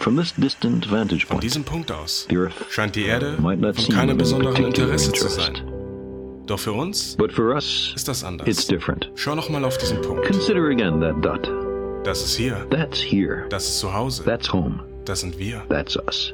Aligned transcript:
Von 0.00 1.40
diesem 1.42 1.62
Punkt 1.64 1.92
aus 1.92 2.26
scheint 2.70 2.96
die 2.96 3.04
Erde 3.04 3.36
might 3.38 3.60
not 3.60 3.76
von 3.76 3.94
keinem 3.94 4.16
besonderen 4.16 4.64
Interesse 4.64 5.12
zu 5.12 5.28
sein. 5.28 5.60
Doch 6.46 6.58
für 6.58 6.72
uns 6.72 7.16
But 7.16 7.32
for 7.32 7.54
us, 7.54 7.92
ist 7.94 8.08
das 8.08 8.18
it's 8.22 8.24
anders. 8.24 8.66
different. 8.66 9.10
Schau 9.14 9.34
noch 9.34 9.50
mal 9.50 9.62
auf 9.62 9.76
diesen 9.76 10.00
Punkt. 10.00 10.24
Consider 10.26 10.64
again 10.70 11.00
that 11.00 11.22
dot. 11.22 11.50
Das 12.02 12.24
ist 12.24 12.34
hier, 12.34 12.66
That's 12.70 12.98
here. 12.98 13.44
das 13.50 13.68
ist 13.68 13.78
zu 13.80 13.92
Hause, 13.92 14.24
That's 14.24 14.50
home. 14.50 14.80
das 15.04 15.20
sind 15.20 15.38
wir. 15.38 15.62
That's 15.68 15.96
us. 15.96 16.32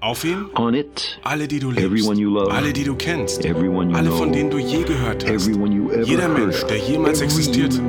Auf 0.00 0.24
ihm 0.24 0.50
On 0.56 0.74
it, 0.74 1.20
alle, 1.22 1.46
die 1.46 1.60
du 1.60 1.70
liebst, 1.70 1.86
Everyone 1.86 2.20
you 2.20 2.30
love. 2.30 2.50
alle, 2.52 2.72
die 2.72 2.84
du 2.84 2.96
kennst, 2.96 3.46
alle, 3.46 4.10
von 4.10 4.32
denen 4.32 4.50
du 4.50 4.58
je 4.58 4.82
gehört 4.82 5.24
hast. 5.24 5.32
everyone 5.32 5.72
you 5.72 5.90
ever 5.90 6.02
Jeder 6.02 6.28
Mensch, 6.28 6.64
der 6.64 6.78
jemals 6.78 7.20
existierte, 7.20 7.80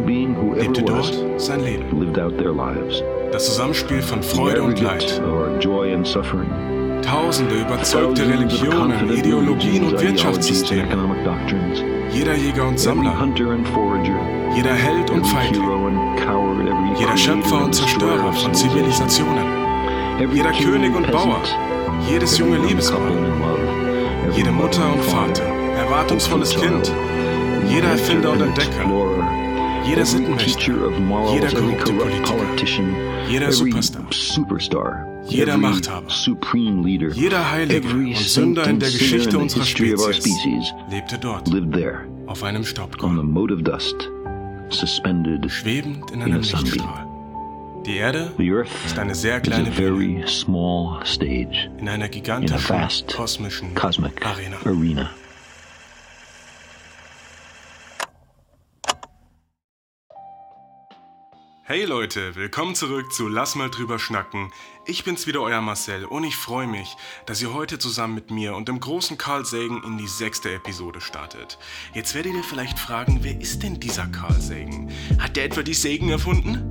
lebte 0.55 0.83
dort 0.83 1.11
sein 1.37 1.63
Leben. 1.63 1.85
Das 3.31 3.45
Zusammenspiel 3.45 4.01
von 4.01 4.23
Freude 4.23 4.63
und 4.63 4.79
Leid. 4.79 5.21
Tausende 7.01 7.55
überzeugte 7.55 8.27
Religionen, 8.27 9.09
Ideologien 9.11 9.85
und 9.85 10.01
Wirtschaftssysteme. 10.01 10.87
Jeder 12.11 12.35
Jäger 12.35 12.67
und 12.67 12.79
Sammler, 12.79 13.13
jeder 14.55 14.73
Held 14.73 15.09
und 15.09 15.25
Feigling, 15.25 15.61
jeder 16.97 17.17
Schöpfer 17.17 17.65
und 17.65 17.75
Zerstörer 17.75 18.33
von. 18.33 18.53
Zivilisationen, 18.53 19.45
jeder 20.33 20.51
König 20.51 20.95
und 20.95 21.11
Bauer, 21.11 21.41
jedes 22.09 22.37
junge 22.37 22.57
Liebespaar, 22.57 23.11
jede 24.35 24.51
Mutter 24.51 24.93
und 24.93 25.03
Vater, 25.03 25.43
erwartungsvolles 25.77 26.55
Kind, 26.55 26.91
jeder 27.69 27.89
Erfinder 27.89 28.31
und 28.31 28.41
Entdecker, 28.41 28.85
jeder 29.87 30.05
Sittenwächter, 30.05 30.73
jeder 31.33 31.49
korrupte 31.49 31.93
Politiker, 31.93 32.35
jeder 33.29 33.51
Superstar, 33.51 35.23
jeder 35.27 35.57
Machthaber, 35.57 36.09
jeder 37.13 37.51
Heilige 37.51 37.87
und 37.87 38.15
Sünder 38.17 38.67
in 38.67 38.79
der 38.79 38.89
Geschichte 38.89 39.37
unserer 39.37 39.63
Spezies 39.65 40.73
lebte 40.89 41.17
dort, 41.17 41.49
auf 42.27 42.43
einem 42.43 42.65
Staubkorn, 42.65 43.33
schwebend 45.49 46.11
in 46.11 46.21
in 46.21 46.21
einem. 46.21 46.41
Lichtstrahl. 46.41 47.07
Die 47.85 47.95
Erde 47.95 48.33
ist 48.85 48.99
eine 48.99 49.15
sehr 49.15 49.39
kleine 49.39 49.71
Bühne 49.71 50.25
in 51.79 51.87
einer 51.87 52.09
gigantischen 52.09 53.07
kosmischen 53.15 53.73
Arena. 54.25 54.57
Hey 61.69 61.83
Leute, 61.83 62.33
willkommen 62.37 62.75
zurück 62.75 63.11
zu 63.11 63.27
Lass 63.27 63.55
mal 63.55 63.69
drüber 63.69 63.99
schnacken. 63.99 64.53
Ich 64.85 65.03
bin's 65.03 65.27
wieder, 65.27 65.41
euer 65.41 65.59
Marcel, 65.59 66.05
und 66.05 66.23
ich 66.23 66.37
freue 66.37 66.65
mich, 66.65 66.95
dass 67.25 67.41
ihr 67.41 67.53
heute 67.53 67.77
zusammen 67.77 68.15
mit 68.15 68.31
mir 68.31 68.55
und 68.55 68.69
dem 68.69 68.79
großen 68.79 69.17
Carl 69.17 69.43
Sagan 69.43 69.83
in 69.83 69.97
die 69.97 70.07
sechste 70.07 70.49
Episode 70.53 71.01
startet. 71.01 71.57
Jetzt 71.93 72.15
werdet 72.15 72.35
ihr 72.35 72.43
vielleicht 72.45 72.79
fragen, 72.79 73.19
wer 73.21 73.41
ist 73.41 73.63
denn 73.63 73.81
dieser 73.81 74.07
Carl 74.07 74.39
Sagan? 74.39 74.89
Hat 75.19 75.35
der 75.35 75.43
etwa 75.43 75.61
die 75.61 75.73
Sagan 75.73 76.07
erfunden? 76.07 76.69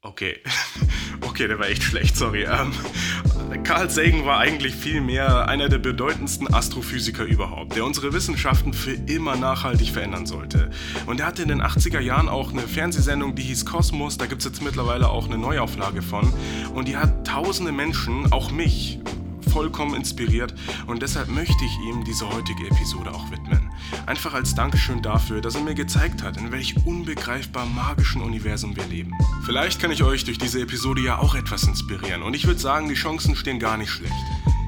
Okay, 0.00 0.40
okay, 1.22 1.48
der 1.48 1.58
war 1.58 1.66
echt 1.66 1.82
schlecht, 1.82 2.16
sorry. 2.16 2.44
Ähm, 2.44 2.72
Carl 3.62 3.88
Sagan 3.88 4.24
war 4.24 4.38
eigentlich 4.38 4.74
vielmehr 4.74 5.48
einer 5.48 5.68
der 5.68 5.78
bedeutendsten 5.78 6.52
Astrophysiker 6.52 7.24
überhaupt, 7.24 7.76
der 7.76 7.84
unsere 7.84 8.12
Wissenschaften 8.12 8.72
für 8.72 8.92
immer 8.92 9.36
nachhaltig 9.36 9.90
verändern 9.90 10.26
sollte. 10.26 10.70
Und 11.06 11.20
er 11.20 11.26
hatte 11.26 11.42
in 11.42 11.48
den 11.48 11.62
80er 11.62 12.00
Jahren 12.00 12.28
auch 12.28 12.52
eine 12.52 12.62
Fernsehsendung, 12.62 13.34
die 13.34 13.42
hieß 13.42 13.64
Kosmos, 13.64 14.18
da 14.18 14.26
gibt 14.26 14.42
es 14.42 14.46
jetzt 14.46 14.62
mittlerweile 14.62 15.08
auch 15.08 15.26
eine 15.26 15.38
Neuauflage 15.38 16.02
von. 16.02 16.32
Und 16.74 16.88
die 16.88 16.96
hat 16.96 17.26
tausende 17.26 17.72
Menschen, 17.72 18.32
auch 18.32 18.50
mich, 18.50 18.98
vollkommen 19.54 19.94
inspiriert 19.94 20.52
und 20.88 21.00
deshalb 21.00 21.28
möchte 21.28 21.64
ich 21.64 21.78
ihm 21.88 22.02
diese 22.04 22.28
heutige 22.28 22.66
Episode 22.66 23.12
auch 23.12 23.30
widmen. 23.30 23.43
Einfach 24.06 24.34
als 24.34 24.54
Dankeschön 24.54 25.00
dafür, 25.00 25.40
dass 25.40 25.54
er 25.54 25.62
mir 25.62 25.74
gezeigt 25.74 26.22
hat, 26.22 26.36
in 26.36 26.52
welch 26.52 26.86
unbegreifbar 26.86 27.64
magischen 27.64 28.20
Universum 28.20 28.76
wir 28.76 28.84
leben. 28.84 29.12
Vielleicht 29.44 29.80
kann 29.80 29.90
ich 29.90 30.02
euch 30.02 30.24
durch 30.24 30.36
diese 30.36 30.60
Episode 30.60 31.00
ja 31.00 31.18
auch 31.18 31.34
etwas 31.34 31.64
inspirieren 31.64 32.22
und 32.22 32.34
ich 32.34 32.46
würde 32.46 32.60
sagen, 32.60 32.88
die 32.88 32.94
Chancen 32.94 33.34
stehen 33.34 33.58
gar 33.58 33.78
nicht 33.78 33.90
schlecht. 33.90 34.12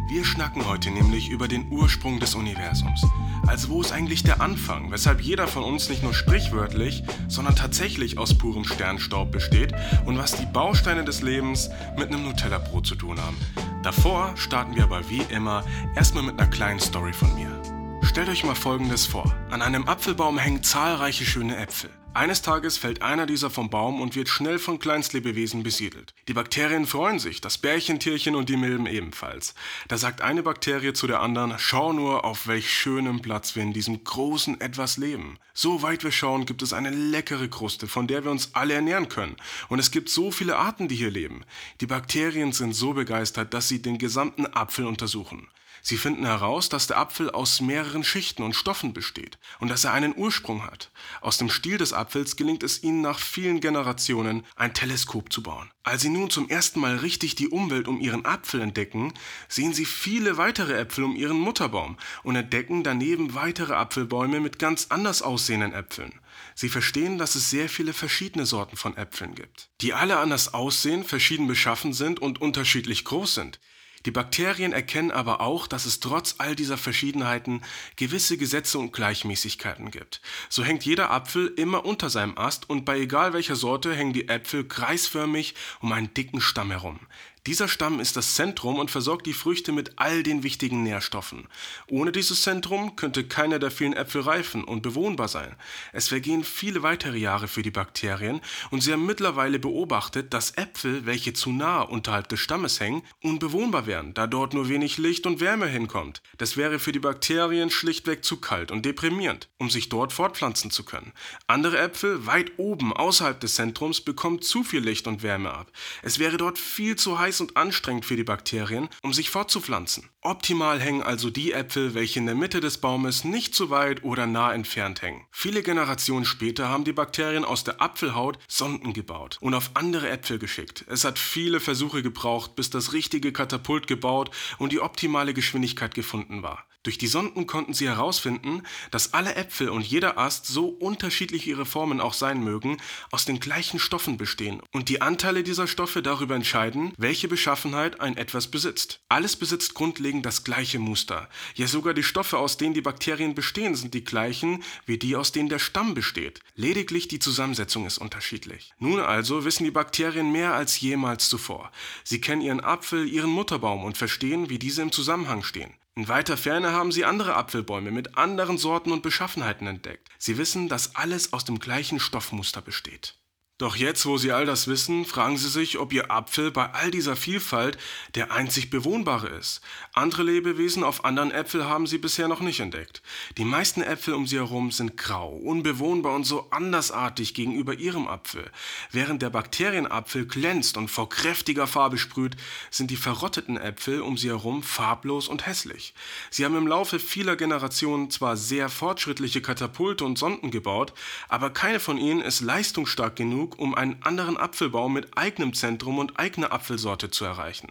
Wir 0.08 0.24
schnacken 0.24 0.66
heute 0.66 0.90
nämlich 0.90 1.28
über 1.28 1.48
den 1.48 1.70
Ursprung 1.70 2.18
des 2.18 2.34
Universums. 2.34 3.04
Also 3.46 3.68
wo 3.68 3.80
ist 3.82 3.92
eigentlich 3.92 4.22
der 4.22 4.40
Anfang, 4.40 4.90
weshalb 4.90 5.20
jeder 5.20 5.46
von 5.48 5.64
uns 5.64 5.88
nicht 5.90 6.02
nur 6.02 6.14
sprichwörtlich, 6.14 7.02
sondern 7.28 7.56
tatsächlich 7.56 8.16
aus 8.16 8.38
purem 8.38 8.64
Sternstaub 8.64 9.30
besteht 9.32 9.74
und 10.06 10.16
was 10.16 10.36
die 10.36 10.46
Bausteine 10.46 11.04
des 11.04 11.22
Lebens 11.22 11.68
mit 11.98 12.08
einem 12.08 12.22
Nutella-Brot 12.22 12.86
zu 12.86 12.94
tun 12.94 13.20
haben. 13.20 13.36
Davor 13.82 14.32
starten 14.36 14.74
wir 14.74 14.84
aber 14.84 15.10
wie 15.10 15.22
immer 15.28 15.64
erstmal 15.94 16.24
mit 16.24 16.40
einer 16.40 16.50
kleinen 16.50 16.80
Story 16.80 17.12
von 17.12 17.34
mir. 17.34 17.75
Stellt 18.06 18.28
euch 18.28 18.44
mal 18.44 18.54
folgendes 18.54 19.04
vor. 19.04 19.34
An 19.50 19.60
einem 19.60 19.88
Apfelbaum 19.88 20.38
hängen 20.38 20.62
zahlreiche 20.62 21.26
schöne 21.26 21.56
Äpfel. 21.56 21.90
Eines 22.14 22.40
Tages 22.40 22.78
fällt 22.78 23.02
einer 23.02 23.26
dieser 23.26 23.50
vom 23.50 23.68
Baum 23.68 24.00
und 24.00 24.16
wird 24.16 24.30
schnell 24.30 24.58
von 24.58 24.78
Kleinstlebewesen 24.78 25.62
besiedelt. 25.62 26.14
Die 26.28 26.32
Bakterien 26.32 26.86
freuen 26.86 27.18
sich, 27.18 27.42
das 27.42 27.58
Bärchentierchen 27.58 28.34
und 28.34 28.48
die 28.48 28.56
Milben 28.56 28.86
ebenfalls. 28.86 29.54
Da 29.88 29.98
sagt 29.98 30.22
eine 30.22 30.42
Bakterie 30.42 30.94
zu 30.94 31.06
der 31.06 31.20
anderen, 31.20 31.56
schau 31.58 31.92
nur, 31.92 32.24
auf 32.24 32.46
welch 32.46 32.70
schönem 32.70 33.20
Platz 33.20 33.54
wir 33.54 33.62
in 33.62 33.74
diesem 33.74 34.02
großen 34.02 34.62
Etwas 34.62 34.96
leben. 34.96 35.36
So 35.52 35.82
weit 35.82 36.04
wir 36.04 36.12
schauen, 36.12 36.46
gibt 36.46 36.62
es 36.62 36.72
eine 36.72 36.90
leckere 36.90 37.48
Kruste, 37.48 37.86
von 37.86 38.06
der 38.06 38.24
wir 38.24 38.30
uns 38.30 38.54
alle 38.54 38.74
ernähren 38.74 39.10
können. 39.10 39.36
Und 39.68 39.78
es 39.78 39.90
gibt 39.90 40.08
so 40.08 40.30
viele 40.30 40.56
Arten, 40.56 40.88
die 40.88 40.96
hier 40.96 41.10
leben. 41.10 41.42
Die 41.82 41.86
Bakterien 41.86 42.52
sind 42.52 42.72
so 42.72 42.94
begeistert, 42.94 43.52
dass 43.52 43.68
sie 43.68 43.82
den 43.82 43.98
gesamten 43.98 44.46
Apfel 44.46 44.86
untersuchen. 44.86 45.48
Sie 45.88 45.98
finden 45.98 46.26
heraus, 46.26 46.68
dass 46.68 46.88
der 46.88 46.98
Apfel 46.98 47.30
aus 47.30 47.60
mehreren 47.60 48.02
Schichten 48.02 48.42
und 48.42 48.56
Stoffen 48.56 48.92
besteht 48.92 49.38
und 49.60 49.68
dass 49.68 49.84
er 49.84 49.92
einen 49.92 50.16
Ursprung 50.16 50.66
hat. 50.66 50.90
Aus 51.20 51.38
dem 51.38 51.48
Stiel 51.48 51.78
des 51.78 51.92
Apfels 51.92 52.34
gelingt 52.34 52.64
es 52.64 52.82
ihnen 52.82 53.02
nach 53.02 53.20
vielen 53.20 53.60
Generationen, 53.60 54.44
ein 54.56 54.74
Teleskop 54.74 55.32
zu 55.32 55.44
bauen. 55.44 55.70
Als 55.84 56.02
sie 56.02 56.08
nun 56.08 56.28
zum 56.28 56.48
ersten 56.48 56.80
Mal 56.80 56.96
richtig 56.96 57.36
die 57.36 57.46
Umwelt 57.46 57.86
um 57.86 58.00
ihren 58.00 58.26
Apfel 58.26 58.62
entdecken, 58.62 59.14
sehen 59.46 59.72
sie 59.74 59.84
viele 59.84 60.36
weitere 60.38 60.72
Äpfel 60.72 61.04
um 61.04 61.14
ihren 61.14 61.38
Mutterbaum 61.38 61.98
und 62.24 62.34
entdecken 62.34 62.82
daneben 62.82 63.34
weitere 63.34 63.74
Apfelbäume 63.74 64.40
mit 64.40 64.58
ganz 64.58 64.86
anders 64.88 65.22
aussehenden 65.22 65.72
Äpfeln. 65.72 66.20
Sie 66.56 66.68
verstehen, 66.68 67.16
dass 67.16 67.36
es 67.36 67.48
sehr 67.48 67.68
viele 67.68 67.92
verschiedene 67.92 68.44
Sorten 68.44 68.76
von 68.76 68.96
Äpfeln 68.96 69.36
gibt, 69.36 69.70
die 69.80 69.94
alle 69.94 70.18
anders 70.18 70.52
aussehen, 70.52 71.04
verschieden 71.04 71.46
beschaffen 71.46 71.92
sind 71.92 72.18
und 72.18 72.40
unterschiedlich 72.40 73.04
groß 73.04 73.36
sind. 73.36 73.60
Die 74.06 74.12
Bakterien 74.12 74.72
erkennen 74.72 75.10
aber 75.10 75.40
auch, 75.40 75.66
dass 75.66 75.84
es 75.84 75.98
trotz 75.98 76.36
all 76.38 76.54
dieser 76.54 76.78
Verschiedenheiten 76.78 77.60
gewisse 77.96 78.36
Gesetze 78.38 78.78
und 78.78 78.92
Gleichmäßigkeiten 78.92 79.90
gibt. 79.90 80.20
So 80.48 80.62
hängt 80.62 80.84
jeder 80.84 81.10
Apfel 81.10 81.48
immer 81.56 81.84
unter 81.84 82.08
seinem 82.08 82.38
Ast 82.38 82.70
und 82.70 82.84
bei 82.84 83.00
egal 83.00 83.32
welcher 83.32 83.56
Sorte 83.56 83.94
hängen 83.94 84.12
die 84.12 84.28
Äpfel 84.28 84.64
kreisförmig 84.64 85.56
um 85.80 85.90
einen 85.90 86.14
dicken 86.14 86.40
Stamm 86.40 86.70
herum. 86.70 87.00
Dieser 87.46 87.68
Stamm 87.68 88.00
ist 88.00 88.16
das 88.16 88.34
Zentrum 88.34 88.76
und 88.76 88.90
versorgt 88.90 89.24
die 89.24 89.32
Früchte 89.32 89.70
mit 89.70 89.92
all 90.00 90.24
den 90.24 90.42
wichtigen 90.42 90.82
Nährstoffen. 90.82 91.46
Ohne 91.86 92.10
dieses 92.10 92.42
Zentrum 92.42 92.96
könnte 92.96 93.22
keiner 93.22 93.60
der 93.60 93.70
vielen 93.70 93.92
Äpfel 93.92 94.22
reifen 94.22 94.64
und 94.64 94.82
bewohnbar 94.82 95.28
sein. 95.28 95.54
Es 95.92 96.08
vergehen 96.08 96.42
viele 96.42 96.82
weitere 96.82 97.18
Jahre 97.18 97.46
für 97.46 97.62
die 97.62 97.70
Bakterien 97.70 98.40
und 98.72 98.80
sie 98.80 98.92
haben 98.92 99.06
mittlerweile 99.06 99.60
beobachtet, 99.60 100.34
dass 100.34 100.56
Äpfel, 100.56 101.06
welche 101.06 101.34
zu 101.34 101.52
nah 101.52 101.82
unterhalb 101.82 102.28
des 102.30 102.40
Stammes 102.40 102.80
hängen, 102.80 103.02
unbewohnbar 103.22 103.86
wären, 103.86 104.12
da 104.12 104.26
dort 104.26 104.52
nur 104.52 104.68
wenig 104.68 104.98
Licht 104.98 105.24
und 105.24 105.38
Wärme 105.38 105.68
hinkommt. 105.68 106.22
Das 106.38 106.56
wäre 106.56 106.80
für 106.80 106.90
die 106.90 106.98
Bakterien 106.98 107.70
schlichtweg 107.70 108.24
zu 108.24 108.38
kalt 108.38 108.72
und 108.72 108.84
deprimierend, 108.84 109.48
um 109.58 109.70
sich 109.70 109.88
dort 109.88 110.12
fortpflanzen 110.12 110.72
zu 110.72 110.84
können. 110.84 111.12
Andere 111.46 111.78
Äpfel, 111.78 112.26
weit 112.26 112.50
oben 112.56 112.92
außerhalb 112.92 113.38
des 113.38 113.54
Zentrums, 113.54 114.00
bekommen 114.00 114.42
zu 114.42 114.64
viel 114.64 114.80
Licht 114.80 115.06
und 115.06 115.22
Wärme 115.22 115.52
ab. 115.52 115.70
Es 116.02 116.18
wäre 116.18 116.38
dort 116.38 116.58
viel 116.58 116.96
zu 116.96 117.20
heiß 117.20 117.35
und 117.40 117.56
anstrengend 117.56 118.04
für 118.04 118.16
die 118.16 118.24
Bakterien, 118.24 118.88
um 119.02 119.12
sich 119.12 119.30
fortzupflanzen. 119.30 120.10
Optimal 120.20 120.80
hängen 120.80 121.02
also 121.02 121.30
die 121.30 121.52
Äpfel, 121.52 121.94
welche 121.94 122.18
in 122.18 122.26
der 122.26 122.34
Mitte 122.34 122.60
des 122.60 122.78
Baumes 122.78 123.24
nicht 123.24 123.54
zu 123.54 123.70
weit 123.70 124.02
oder 124.04 124.26
nah 124.26 124.52
entfernt 124.52 125.02
hängen. 125.02 125.26
Viele 125.30 125.62
Generationen 125.62 126.24
später 126.24 126.68
haben 126.68 126.84
die 126.84 126.92
Bakterien 126.92 127.44
aus 127.44 127.64
der 127.64 127.80
Apfelhaut 127.80 128.38
Sonden 128.48 128.92
gebaut 128.92 129.38
und 129.40 129.54
auf 129.54 129.70
andere 129.74 130.08
Äpfel 130.08 130.38
geschickt. 130.38 130.84
Es 130.88 131.04
hat 131.04 131.18
viele 131.18 131.60
Versuche 131.60 132.02
gebraucht, 132.02 132.56
bis 132.56 132.70
das 132.70 132.92
richtige 132.92 133.32
Katapult 133.32 133.86
gebaut 133.86 134.30
und 134.58 134.72
die 134.72 134.80
optimale 134.80 135.34
Geschwindigkeit 135.34 135.94
gefunden 135.94 136.42
war. 136.42 136.66
Durch 136.86 136.98
die 136.98 137.08
Sonden 137.08 137.48
konnten 137.48 137.74
sie 137.74 137.88
herausfinden, 137.88 138.62
dass 138.92 139.12
alle 139.12 139.34
Äpfel 139.34 139.70
und 139.70 139.84
jeder 139.84 140.18
Ast, 140.18 140.46
so 140.46 140.68
unterschiedlich 140.68 141.48
ihre 141.48 141.66
Formen 141.66 142.00
auch 142.00 142.12
sein 142.12 142.44
mögen, 142.44 142.76
aus 143.10 143.24
den 143.24 143.40
gleichen 143.40 143.80
Stoffen 143.80 144.16
bestehen 144.16 144.62
und 144.70 144.88
die 144.88 145.00
Anteile 145.00 145.42
dieser 145.42 145.66
Stoffe 145.66 146.00
darüber 146.00 146.36
entscheiden, 146.36 146.92
welche 146.96 147.26
Beschaffenheit 147.26 148.00
ein 148.00 148.16
etwas 148.16 148.52
besitzt. 148.52 149.00
Alles 149.08 149.34
besitzt 149.34 149.74
grundlegend 149.74 150.24
das 150.24 150.44
gleiche 150.44 150.78
Muster. 150.78 151.28
Ja, 151.56 151.66
sogar 151.66 151.92
die 151.92 152.04
Stoffe, 152.04 152.38
aus 152.38 152.56
denen 152.56 152.74
die 152.74 152.82
Bakterien 152.82 153.34
bestehen, 153.34 153.74
sind 153.74 153.92
die 153.92 154.04
gleichen 154.04 154.62
wie 154.84 154.96
die, 154.96 155.16
aus 155.16 155.32
denen 155.32 155.48
der 155.48 155.58
Stamm 155.58 155.94
besteht. 155.94 156.38
Lediglich 156.54 157.08
die 157.08 157.18
Zusammensetzung 157.18 157.84
ist 157.86 157.98
unterschiedlich. 157.98 158.70
Nun 158.78 159.00
also 159.00 159.44
wissen 159.44 159.64
die 159.64 159.72
Bakterien 159.72 160.30
mehr 160.30 160.54
als 160.54 160.80
jemals 160.80 161.28
zuvor. 161.28 161.72
Sie 162.04 162.20
kennen 162.20 162.42
ihren 162.42 162.60
Apfel, 162.62 163.08
ihren 163.08 163.30
Mutterbaum 163.30 163.82
und 163.82 163.98
verstehen, 163.98 164.50
wie 164.50 164.60
diese 164.60 164.82
im 164.82 164.92
Zusammenhang 164.92 165.42
stehen. 165.42 165.74
In 165.98 166.08
weiter 166.08 166.36
Ferne 166.36 166.72
haben 166.72 166.92
sie 166.92 167.06
andere 167.06 167.36
Apfelbäume 167.36 167.90
mit 167.90 168.18
anderen 168.18 168.58
Sorten 168.58 168.92
und 168.92 169.02
Beschaffenheiten 169.02 169.66
entdeckt. 169.66 170.10
Sie 170.18 170.36
wissen, 170.36 170.68
dass 170.68 170.94
alles 170.94 171.32
aus 171.32 171.46
dem 171.46 171.58
gleichen 171.58 172.00
Stoffmuster 172.00 172.60
besteht. 172.60 173.14
Doch 173.58 173.76
jetzt, 173.76 174.04
wo 174.04 174.18
Sie 174.18 174.32
all 174.32 174.44
das 174.44 174.68
wissen, 174.68 175.06
fragen 175.06 175.38
Sie 175.38 175.48
sich, 175.48 175.78
ob 175.78 175.90
Ihr 175.90 176.10
Apfel 176.10 176.50
bei 176.50 176.74
all 176.74 176.90
dieser 176.90 177.16
Vielfalt 177.16 177.78
der 178.14 178.30
einzig 178.30 178.68
bewohnbare 178.68 179.28
ist. 179.28 179.62
Andere 179.94 180.24
Lebewesen 180.24 180.84
auf 180.84 181.06
anderen 181.06 181.30
Äpfel 181.30 181.64
haben 181.64 181.86
Sie 181.86 181.96
bisher 181.96 182.28
noch 182.28 182.40
nicht 182.40 182.60
entdeckt. 182.60 183.00
Die 183.38 183.46
meisten 183.46 183.80
Äpfel 183.80 184.12
um 184.12 184.26
Sie 184.26 184.36
herum 184.36 184.72
sind 184.72 184.98
grau, 184.98 185.30
unbewohnbar 185.34 186.14
und 186.14 186.24
so 186.24 186.48
andersartig 186.50 187.32
gegenüber 187.32 187.72
Ihrem 187.72 188.08
Apfel. 188.08 188.44
Während 188.92 189.22
der 189.22 189.30
Bakterienapfel 189.30 190.26
glänzt 190.26 190.76
und 190.76 190.88
vor 190.88 191.08
kräftiger 191.08 191.66
Farbe 191.66 191.96
sprüht, 191.96 192.36
sind 192.70 192.90
die 192.90 192.96
verrotteten 192.96 193.56
Äpfel 193.56 194.02
um 194.02 194.18
Sie 194.18 194.28
herum 194.28 194.62
farblos 194.62 195.28
und 195.28 195.46
hässlich. 195.46 195.94
Sie 196.28 196.44
haben 196.44 196.58
im 196.58 196.66
Laufe 196.66 196.98
vieler 196.98 197.36
Generationen 197.36 198.10
zwar 198.10 198.36
sehr 198.36 198.68
fortschrittliche 198.68 199.40
Katapulte 199.40 200.04
und 200.04 200.18
Sonden 200.18 200.50
gebaut, 200.50 200.92
aber 201.30 201.48
keine 201.48 201.80
von 201.80 201.96
ihnen 201.96 202.20
ist 202.20 202.42
leistungsstark 202.42 203.16
genug, 203.16 203.45
genug, 203.46 203.58
um 203.58 203.74
einen 203.74 204.02
anderen 204.02 204.36
Apfelbaum 204.36 204.92
mit 204.92 205.16
eigenem 205.16 205.54
Zentrum 205.54 205.98
und 205.98 206.18
eigener 206.18 206.52
Apfelsorte 206.52 207.10
zu 207.10 207.24
erreichen. 207.24 207.68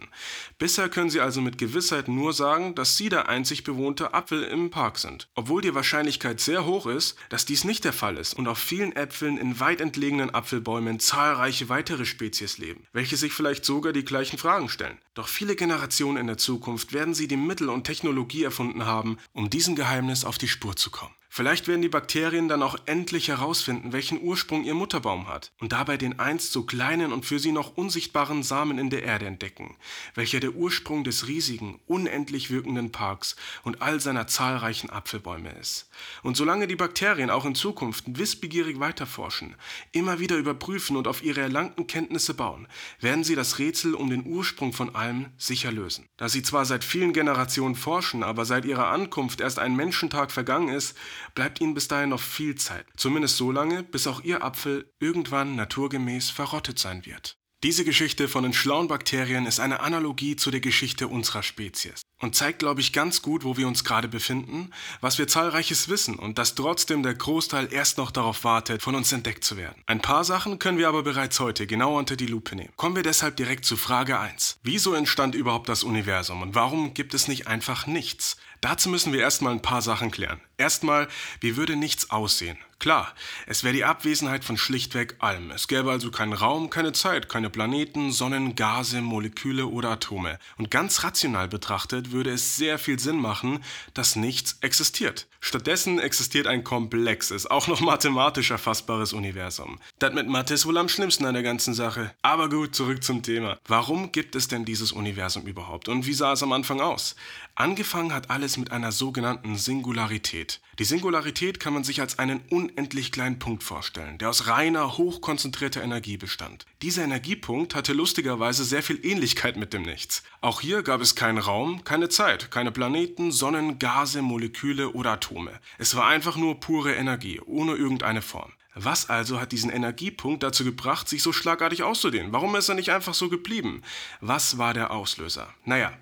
Bisher 0.58 0.88
können 0.88 1.10
Sie 1.10 1.20
also 1.20 1.40
mit 1.40 1.58
Gewissheit 1.58 2.08
nur 2.08 2.32
sagen, 2.32 2.74
dass 2.74 2.96
Sie 2.96 3.08
der 3.08 3.28
einzig 3.28 3.64
bewohnte 3.64 4.14
Apfel 4.14 4.42
im 4.42 4.70
Park 4.70 4.98
sind. 4.98 5.28
Obwohl 5.34 5.62
die 5.62 5.74
Wahrscheinlichkeit 5.74 6.40
sehr 6.40 6.64
hoch 6.64 6.86
ist, 6.86 7.16
dass 7.28 7.46
dies 7.46 7.64
nicht 7.64 7.84
der 7.84 7.92
Fall 7.92 8.16
ist 8.16 8.34
und 8.34 8.48
auf 8.48 8.58
vielen 8.58 8.94
Äpfeln 8.94 9.38
in 9.38 9.60
weit 9.60 9.80
entlegenen 9.80 10.30
Apfelbäumen 10.34 11.00
zahlreiche 11.00 11.68
weitere 11.68 12.04
Spezies 12.04 12.58
leben, 12.58 12.86
welche 12.92 13.16
sich 13.16 13.32
vielleicht 13.32 13.64
sogar 13.64 13.92
die 13.92 14.04
gleichen 14.04 14.38
Fragen 14.38 14.68
stellen. 14.68 14.98
Doch 15.14 15.28
viele 15.28 15.56
Generationen 15.56 16.18
in 16.18 16.26
der 16.26 16.38
Zukunft 16.38 16.92
werden 16.92 17.14
sie 17.14 17.28
die 17.28 17.36
Mittel 17.36 17.68
und 17.68 17.84
Technologie 17.84 18.44
erfunden 18.44 18.84
haben, 18.84 19.18
um 19.32 19.50
diesem 19.50 19.74
Geheimnis 19.74 20.24
auf 20.24 20.38
die 20.38 20.48
Spur 20.48 20.76
zu 20.76 20.90
kommen. 20.90 21.14
Vielleicht 21.36 21.68
werden 21.68 21.82
die 21.82 21.90
Bakterien 21.90 22.48
dann 22.48 22.62
auch 22.62 22.78
endlich 22.86 23.28
herausfinden, 23.28 23.92
welchen 23.92 24.22
Ursprung 24.22 24.64
ihr 24.64 24.72
Mutterbaum 24.72 25.28
hat 25.28 25.52
und 25.60 25.72
dabei 25.72 25.98
den 25.98 26.18
einst 26.18 26.50
so 26.50 26.62
kleinen 26.62 27.12
und 27.12 27.26
für 27.26 27.38
sie 27.38 27.52
noch 27.52 27.76
unsichtbaren 27.76 28.42
Samen 28.42 28.78
in 28.78 28.88
der 28.88 29.02
Erde 29.02 29.26
entdecken, 29.26 29.76
welcher 30.14 30.40
der 30.40 30.54
Ursprung 30.54 31.04
des 31.04 31.28
riesigen, 31.28 31.78
unendlich 31.84 32.50
wirkenden 32.50 32.90
Parks 32.90 33.36
und 33.64 33.82
all 33.82 34.00
seiner 34.00 34.26
zahlreichen 34.26 34.88
Apfelbäume 34.88 35.50
ist. 35.60 35.90
Und 36.22 36.38
solange 36.38 36.66
die 36.66 36.74
Bakterien 36.74 37.28
auch 37.28 37.44
in 37.44 37.54
Zukunft 37.54 38.04
wissbegierig 38.06 38.80
weiterforschen, 38.80 39.56
immer 39.92 40.18
wieder 40.18 40.38
überprüfen 40.38 40.96
und 40.96 41.06
auf 41.06 41.22
ihre 41.22 41.42
erlangten 41.42 41.86
Kenntnisse 41.86 42.32
bauen, 42.32 42.66
werden 42.98 43.24
sie 43.24 43.34
das 43.34 43.58
Rätsel 43.58 43.92
um 43.92 44.08
den 44.08 44.24
Ursprung 44.24 44.72
von 44.72 44.94
allem 44.94 45.26
sicher 45.36 45.70
lösen. 45.70 46.08
Da 46.16 46.30
sie 46.30 46.42
zwar 46.42 46.64
seit 46.64 46.82
vielen 46.82 47.12
Generationen 47.12 47.74
forschen, 47.74 48.22
aber 48.22 48.46
seit 48.46 48.64
ihrer 48.64 48.88
Ankunft 48.88 49.42
erst 49.42 49.58
ein 49.58 49.76
Menschentag 49.76 50.32
vergangen 50.32 50.70
ist, 50.70 50.96
bleibt 51.34 51.60
ihnen 51.60 51.74
bis 51.74 51.88
dahin 51.88 52.10
noch 52.10 52.20
viel 52.20 52.54
Zeit. 52.54 52.86
Zumindest 52.96 53.36
so 53.36 53.50
lange, 53.50 53.82
bis 53.82 54.06
auch 54.06 54.22
ihr 54.22 54.44
Apfel 54.44 54.92
irgendwann 55.00 55.56
naturgemäß 55.56 56.30
verrottet 56.30 56.78
sein 56.78 57.06
wird. 57.06 57.36
Diese 57.62 57.84
Geschichte 57.84 58.28
von 58.28 58.42
den 58.42 58.52
schlauen 58.52 58.86
Bakterien 58.86 59.46
ist 59.46 59.60
eine 59.60 59.80
Analogie 59.80 60.36
zu 60.36 60.50
der 60.50 60.60
Geschichte 60.60 61.08
unserer 61.08 61.42
Spezies 61.42 62.02
und 62.20 62.34
zeigt, 62.34 62.58
glaube 62.58 62.82
ich, 62.82 62.92
ganz 62.92 63.22
gut, 63.22 63.44
wo 63.44 63.56
wir 63.56 63.66
uns 63.66 63.82
gerade 63.82 64.08
befinden, 64.08 64.70
was 65.00 65.18
wir 65.18 65.26
zahlreiches 65.26 65.88
wissen 65.88 66.16
und 66.16 66.38
dass 66.38 66.54
trotzdem 66.54 67.02
der 67.02 67.14
Großteil 67.14 67.72
erst 67.72 67.96
noch 67.96 68.10
darauf 68.10 68.44
wartet, 68.44 68.82
von 68.82 68.94
uns 68.94 69.10
entdeckt 69.10 69.42
zu 69.42 69.56
werden. 69.56 69.82
Ein 69.86 70.00
paar 70.00 70.24
Sachen 70.24 70.58
können 70.58 70.78
wir 70.78 70.88
aber 70.88 71.02
bereits 71.02 71.40
heute 71.40 71.66
genau 71.66 71.98
unter 71.98 72.16
die 72.16 72.26
Lupe 72.26 72.56
nehmen. 72.56 72.72
Kommen 72.76 72.94
wir 72.94 73.02
deshalb 73.02 73.36
direkt 73.36 73.64
zu 73.64 73.76
Frage 73.76 74.20
1. 74.20 74.58
Wieso 74.62 74.92
entstand 74.92 75.34
überhaupt 75.34 75.68
das 75.68 75.82
Universum 75.82 76.42
und 76.42 76.54
warum 76.54 76.92
gibt 76.92 77.14
es 77.14 77.26
nicht 77.26 77.46
einfach 77.46 77.86
nichts? 77.86 78.36
Dazu 78.60 78.88
müssen 78.88 79.12
wir 79.12 79.20
erstmal 79.20 79.52
ein 79.52 79.62
paar 79.62 79.82
Sachen 79.82 80.10
klären. 80.10 80.40
Erstmal, 80.58 81.06
wie 81.40 81.56
würde 81.56 81.76
nichts 81.76 82.10
aussehen? 82.10 82.56
Klar, 82.78 83.14
es 83.46 83.64
wäre 83.64 83.72
die 83.72 83.84
Abwesenheit 83.84 84.44
von 84.44 84.58
schlichtweg 84.58 85.16
allem. 85.18 85.50
Es 85.50 85.66
gäbe 85.66 85.90
also 85.90 86.10
keinen 86.10 86.34
Raum, 86.34 86.68
keine 86.68 86.92
Zeit, 86.92 87.28
keine 87.28 87.48
Planeten, 87.48 88.12
Sonnen, 88.12 88.54
Gase, 88.54 89.00
Moleküle 89.00 89.66
oder 89.66 89.90
Atome. 89.90 90.38
Und 90.58 90.70
ganz 90.70 91.02
rational 91.02 91.48
betrachtet 91.48 92.12
würde 92.12 92.30
es 92.30 92.56
sehr 92.56 92.78
viel 92.78 92.98
Sinn 92.98 93.16
machen, 93.16 93.64
dass 93.94 94.14
nichts 94.14 94.58
existiert. 94.60 95.26
Stattdessen 95.40 95.98
existiert 95.98 96.46
ein 96.46 96.64
komplexes, 96.64 97.46
auch 97.46 97.66
noch 97.66 97.80
mathematisch 97.80 98.50
erfassbares 98.50 99.14
Universum. 99.14 99.78
Das 99.98 100.12
mit 100.12 100.28
Mathe 100.28 100.54
ist 100.54 100.66
wohl 100.66 100.76
am 100.76 100.90
schlimmsten 100.90 101.24
an 101.24 101.34
der 101.34 101.42
ganzen 101.42 101.72
Sache. 101.72 102.12
Aber 102.20 102.50
gut, 102.50 102.74
zurück 102.74 103.02
zum 103.02 103.22
Thema. 103.22 103.58
Warum 103.66 104.12
gibt 104.12 104.34
es 104.34 104.48
denn 104.48 104.66
dieses 104.66 104.92
Universum 104.92 105.46
überhaupt 105.46 105.88
und 105.88 106.06
wie 106.06 106.14
sah 106.14 106.32
es 106.32 106.42
am 106.42 106.52
Anfang 106.52 106.80
aus? 106.80 107.16
Angefangen 107.54 108.12
hat 108.12 108.28
alles 108.28 108.58
mit 108.58 108.70
einer 108.70 108.92
sogenannten 108.92 109.56
Singularität. 109.56 110.45
Die 110.78 110.84
Singularität 110.84 111.60
kann 111.60 111.72
man 111.72 111.84
sich 111.84 112.00
als 112.00 112.18
einen 112.18 112.40
unendlich 112.50 113.12
kleinen 113.12 113.38
Punkt 113.38 113.62
vorstellen, 113.62 114.18
der 114.18 114.28
aus 114.28 114.46
reiner, 114.46 114.98
hochkonzentrierter 114.98 115.82
Energie 115.82 116.16
bestand. 116.16 116.66
Dieser 116.82 117.04
Energiepunkt 117.04 117.74
hatte 117.74 117.92
lustigerweise 117.92 118.64
sehr 118.64 118.82
viel 118.82 119.04
Ähnlichkeit 119.04 119.56
mit 119.56 119.72
dem 119.72 119.82
Nichts. 119.82 120.22
Auch 120.40 120.60
hier 120.60 120.82
gab 120.82 121.00
es 121.00 121.14
keinen 121.14 121.38
Raum, 121.38 121.84
keine 121.84 122.08
Zeit, 122.08 122.50
keine 122.50 122.72
Planeten, 122.72 123.32
Sonnen, 123.32 123.78
Gase, 123.78 124.20
Moleküle 124.22 124.90
oder 124.92 125.12
Atome. 125.12 125.58
Es 125.78 125.94
war 125.94 126.06
einfach 126.06 126.36
nur 126.36 126.60
pure 126.60 126.94
Energie, 126.94 127.40
ohne 127.40 127.74
irgendeine 127.74 128.22
Form. 128.22 128.52
Was 128.78 129.08
also 129.08 129.40
hat 129.40 129.52
diesen 129.52 129.70
Energiepunkt 129.70 130.42
dazu 130.42 130.62
gebracht, 130.62 131.08
sich 131.08 131.22
so 131.22 131.32
schlagartig 131.32 131.82
auszudehnen? 131.82 132.32
Warum 132.32 132.54
ist 132.56 132.68
er 132.68 132.74
nicht 132.74 132.90
einfach 132.90 133.14
so 133.14 133.30
geblieben? 133.30 133.80
Was 134.20 134.58
war 134.58 134.74
der 134.74 134.90
Auslöser? 134.90 135.48
Naja, 135.64 135.94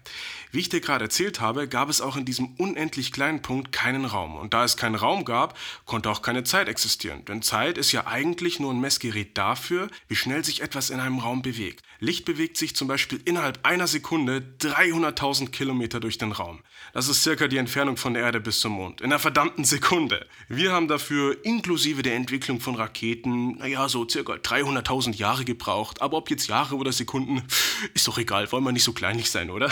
wie 0.51 0.59
ich 0.59 0.71
dir 0.71 0.81
gerade 0.81 1.05
erzählt 1.05 1.41
habe, 1.41 1.69
gab 1.69 1.89
es 1.89 2.01
auch 2.01 2.17
in 2.17 2.25
diesem 2.25 2.55
unendlich 2.59 3.13
kleinen 3.13 3.43
Punkt 3.43 3.71
keinen 3.71 4.05
Raum. 4.05 4.35
Und 4.35 4.55
da 4.55 4.65
es 4.65 4.77
keinen 4.77 4.97
Raum 4.97 5.25
gab, 5.25 5.57
konnte 5.85 6.11
auch 6.11 6.21
keine 6.21 6.43
Zeit 6.43 6.69
existieren. 6.69 7.25
Denn 7.27 7.43
Zeit 7.43 7.79
ist 7.79 7.93
ja 7.93 8.09
eigentlich 8.09 8.59
nur 8.59 8.73
ein 8.73 8.81
Messgerät 8.81 9.39
dafür, 9.39 9.89
wie 10.09 10.17
schnell 10.17 10.45
sich 10.45 10.61
etwas 10.61 10.91
in 10.91 10.99
einem 10.99 11.21
Raum 11.21 11.43
bewegt. 11.43 11.83
Licht 12.01 12.25
bewegt 12.25 12.57
sich 12.57 12.75
zum 12.75 12.89
Beispiel 12.89 13.21
innerhalb 13.25 13.65
einer 13.65 13.87
Sekunde 13.87 14.43
300.000 14.61 15.51
Kilometer 15.51 16.01
durch 16.01 16.19
den 16.19 16.33
Raum. 16.33 16.61
Das 16.93 17.09
ist 17.09 17.23
circa 17.23 17.49
die 17.49 17.57
Entfernung 17.57 17.97
von 17.97 18.15
der 18.15 18.25
Erde 18.25 18.41
bis 18.41 18.61
zum 18.61 18.73
Mond. 18.73 19.01
In 19.01 19.07
einer 19.07 19.19
verdammten 19.19 19.65
Sekunde. 19.65 20.27
Wir 20.49 20.73
haben 20.73 20.89
dafür 20.89 21.45
inklusive 21.45 22.03
der 22.03 22.15
Entwicklung 22.15 22.61
von 22.65 22.75
Raketen, 22.75 23.59
naja, 23.59 23.89
so 23.89 24.09
circa 24.09 24.33
300.000 24.33 25.15
Jahre 25.15 25.45
gebraucht. 25.45 26.03
Aber 26.03 26.17
ob 26.17 26.31
jetzt 26.31 26.49
Jahre 26.49 26.77
oder 26.77 26.93
Sekunden, 26.93 27.43
ist 27.95 28.09
doch 28.09 28.19
egal. 28.19 28.51
Wollen 28.51 28.65
wir 28.65 28.73
nicht 28.73 28.85
so 28.85 28.93
kleinlich 28.93 29.31
sein, 29.31 29.51
oder? 29.51 29.71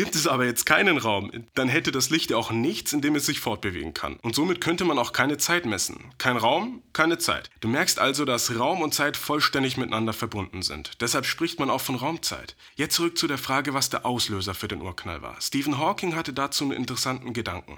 Gibt 0.00 0.14
es 0.14 0.26
aber 0.26 0.46
jetzt 0.46 0.64
keinen 0.64 0.96
Raum, 0.96 1.30
dann 1.52 1.68
hätte 1.68 1.92
das 1.92 2.08
Licht 2.08 2.30
ja 2.30 2.38
auch 2.38 2.50
nichts, 2.50 2.94
in 2.94 3.02
dem 3.02 3.16
es 3.16 3.26
sich 3.26 3.38
fortbewegen 3.38 3.92
kann. 3.92 4.16
Und 4.22 4.34
somit 4.34 4.62
könnte 4.62 4.86
man 4.86 4.98
auch 4.98 5.12
keine 5.12 5.36
Zeit 5.36 5.66
messen. 5.66 6.14
Kein 6.16 6.38
Raum, 6.38 6.82
keine 6.94 7.18
Zeit. 7.18 7.50
Du 7.60 7.68
merkst 7.68 7.98
also, 7.98 8.24
dass 8.24 8.58
Raum 8.58 8.80
und 8.80 8.94
Zeit 8.94 9.18
vollständig 9.18 9.76
miteinander 9.76 10.14
verbunden 10.14 10.62
sind. 10.62 10.92
Deshalb 11.02 11.26
spricht 11.26 11.60
man 11.60 11.68
auch 11.68 11.82
von 11.82 11.96
Raumzeit. 11.96 12.56
Jetzt 12.76 12.94
zurück 12.94 13.18
zu 13.18 13.26
der 13.26 13.36
Frage, 13.36 13.74
was 13.74 13.90
der 13.90 14.06
Auslöser 14.06 14.54
für 14.54 14.68
den 14.68 14.80
Urknall 14.80 15.20
war. 15.20 15.36
Stephen 15.38 15.76
Hawking 15.76 16.16
hatte 16.16 16.32
dazu 16.32 16.64
einen 16.64 16.72
interessanten 16.72 17.34
Gedanken. 17.34 17.76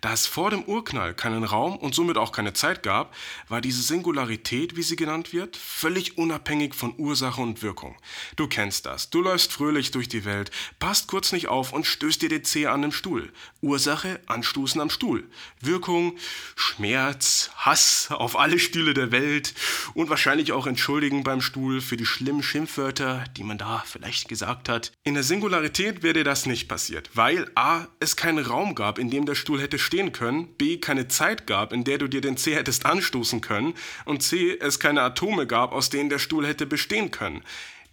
Da 0.00 0.12
es 0.12 0.26
vor 0.26 0.50
dem 0.50 0.64
Urknall 0.64 1.14
keinen 1.14 1.44
Raum 1.44 1.76
und 1.76 1.94
somit 1.94 2.18
auch 2.18 2.32
keine 2.32 2.52
Zeit 2.52 2.82
gab, 2.82 3.14
war 3.48 3.60
diese 3.60 3.82
Singularität, 3.82 4.74
wie 4.74 4.82
sie 4.82 4.96
genannt 4.96 5.32
wird, 5.32 5.56
völlig 5.56 6.18
unabhängig 6.18 6.74
von 6.74 6.94
Ursache 6.98 7.40
und 7.40 7.62
Wirkung. 7.62 7.94
Du 8.34 8.48
kennst 8.48 8.86
das. 8.86 9.10
Du 9.10 9.22
läufst 9.22 9.52
fröhlich 9.52 9.92
durch 9.92 10.08
die 10.08 10.24
Welt, 10.24 10.50
passt 10.80 11.06
kurz 11.06 11.30
nicht 11.30 11.46
auf 11.46 11.59
und 11.72 11.86
stößt 11.86 12.22
dir 12.22 12.28
den 12.28 12.44
Zeh 12.44 12.66
an 12.66 12.82
den 12.82 12.92
Stuhl. 12.92 13.30
Ursache, 13.60 14.20
Anstoßen 14.26 14.80
am 14.80 14.90
Stuhl. 14.90 15.28
Wirkung, 15.60 16.16
Schmerz, 16.56 17.50
Hass 17.56 18.08
auf 18.10 18.38
alle 18.38 18.58
Stühle 18.58 18.94
der 18.94 19.12
Welt 19.12 19.54
und 19.94 20.08
wahrscheinlich 20.08 20.52
auch 20.52 20.66
Entschuldigen 20.66 21.22
beim 21.22 21.42
Stuhl 21.42 21.80
für 21.80 21.96
die 21.96 22.06
schlimmen 22.06 22.42
Schimpfwörter, 22.42 23.24
die 23.36 23.44
man 23.44 23.58
da 23.58 23.84
vielleicht 23.86 24.28
gesagt 24.28 24.68
hat. 24.68 24.92
In 25.04 25.14
der 25.14 25.22
Singularität 25.22 26.02
wäre 26.02 26.24
das 26.24 26.46
nicht 26.46 26.68
passiert, 26.68 27.10
weil 27.14 27.50
a. 27.54 27.86
es 28.00 28.16
keinen 28.16 28.44
Raum 28.44 28.74
gab, 28.74 28.98
in 28.98 29.10
dem 29.10 29.26
der 29.26 29.34
Stuhl 29.34 29.60
hätte 29.60 29.78
stehen 29.78 30.12
können, 30.12 30.54
b. 30.56 30.78
keine 30.78 31.08
Zeit 31.08 31.46
gab, 31.46 31.72
in 31.72 31.84
der 31.84 31.98
du 31.98 32.08
dir 32.08 32.20
den 32.20 32.36
Zeh 32.36 32.54
hättest 32.54 32.86
anstoßen 32.86 33.40
können 33.40 33.74
und 34.06 34.22
c. 34.22 34.56
es 34.58 34.80
keine 34.80 35.02
Atome 35.02 35.46
gab, 35.46 35.72
aus 35.72 35.90
denen 35.90 36.08
der 36.08 36.18
Stuhl 36.18 36.46
hätte 36.46 36.66
bestehen 36.66 37.10
können. 37.10 37.44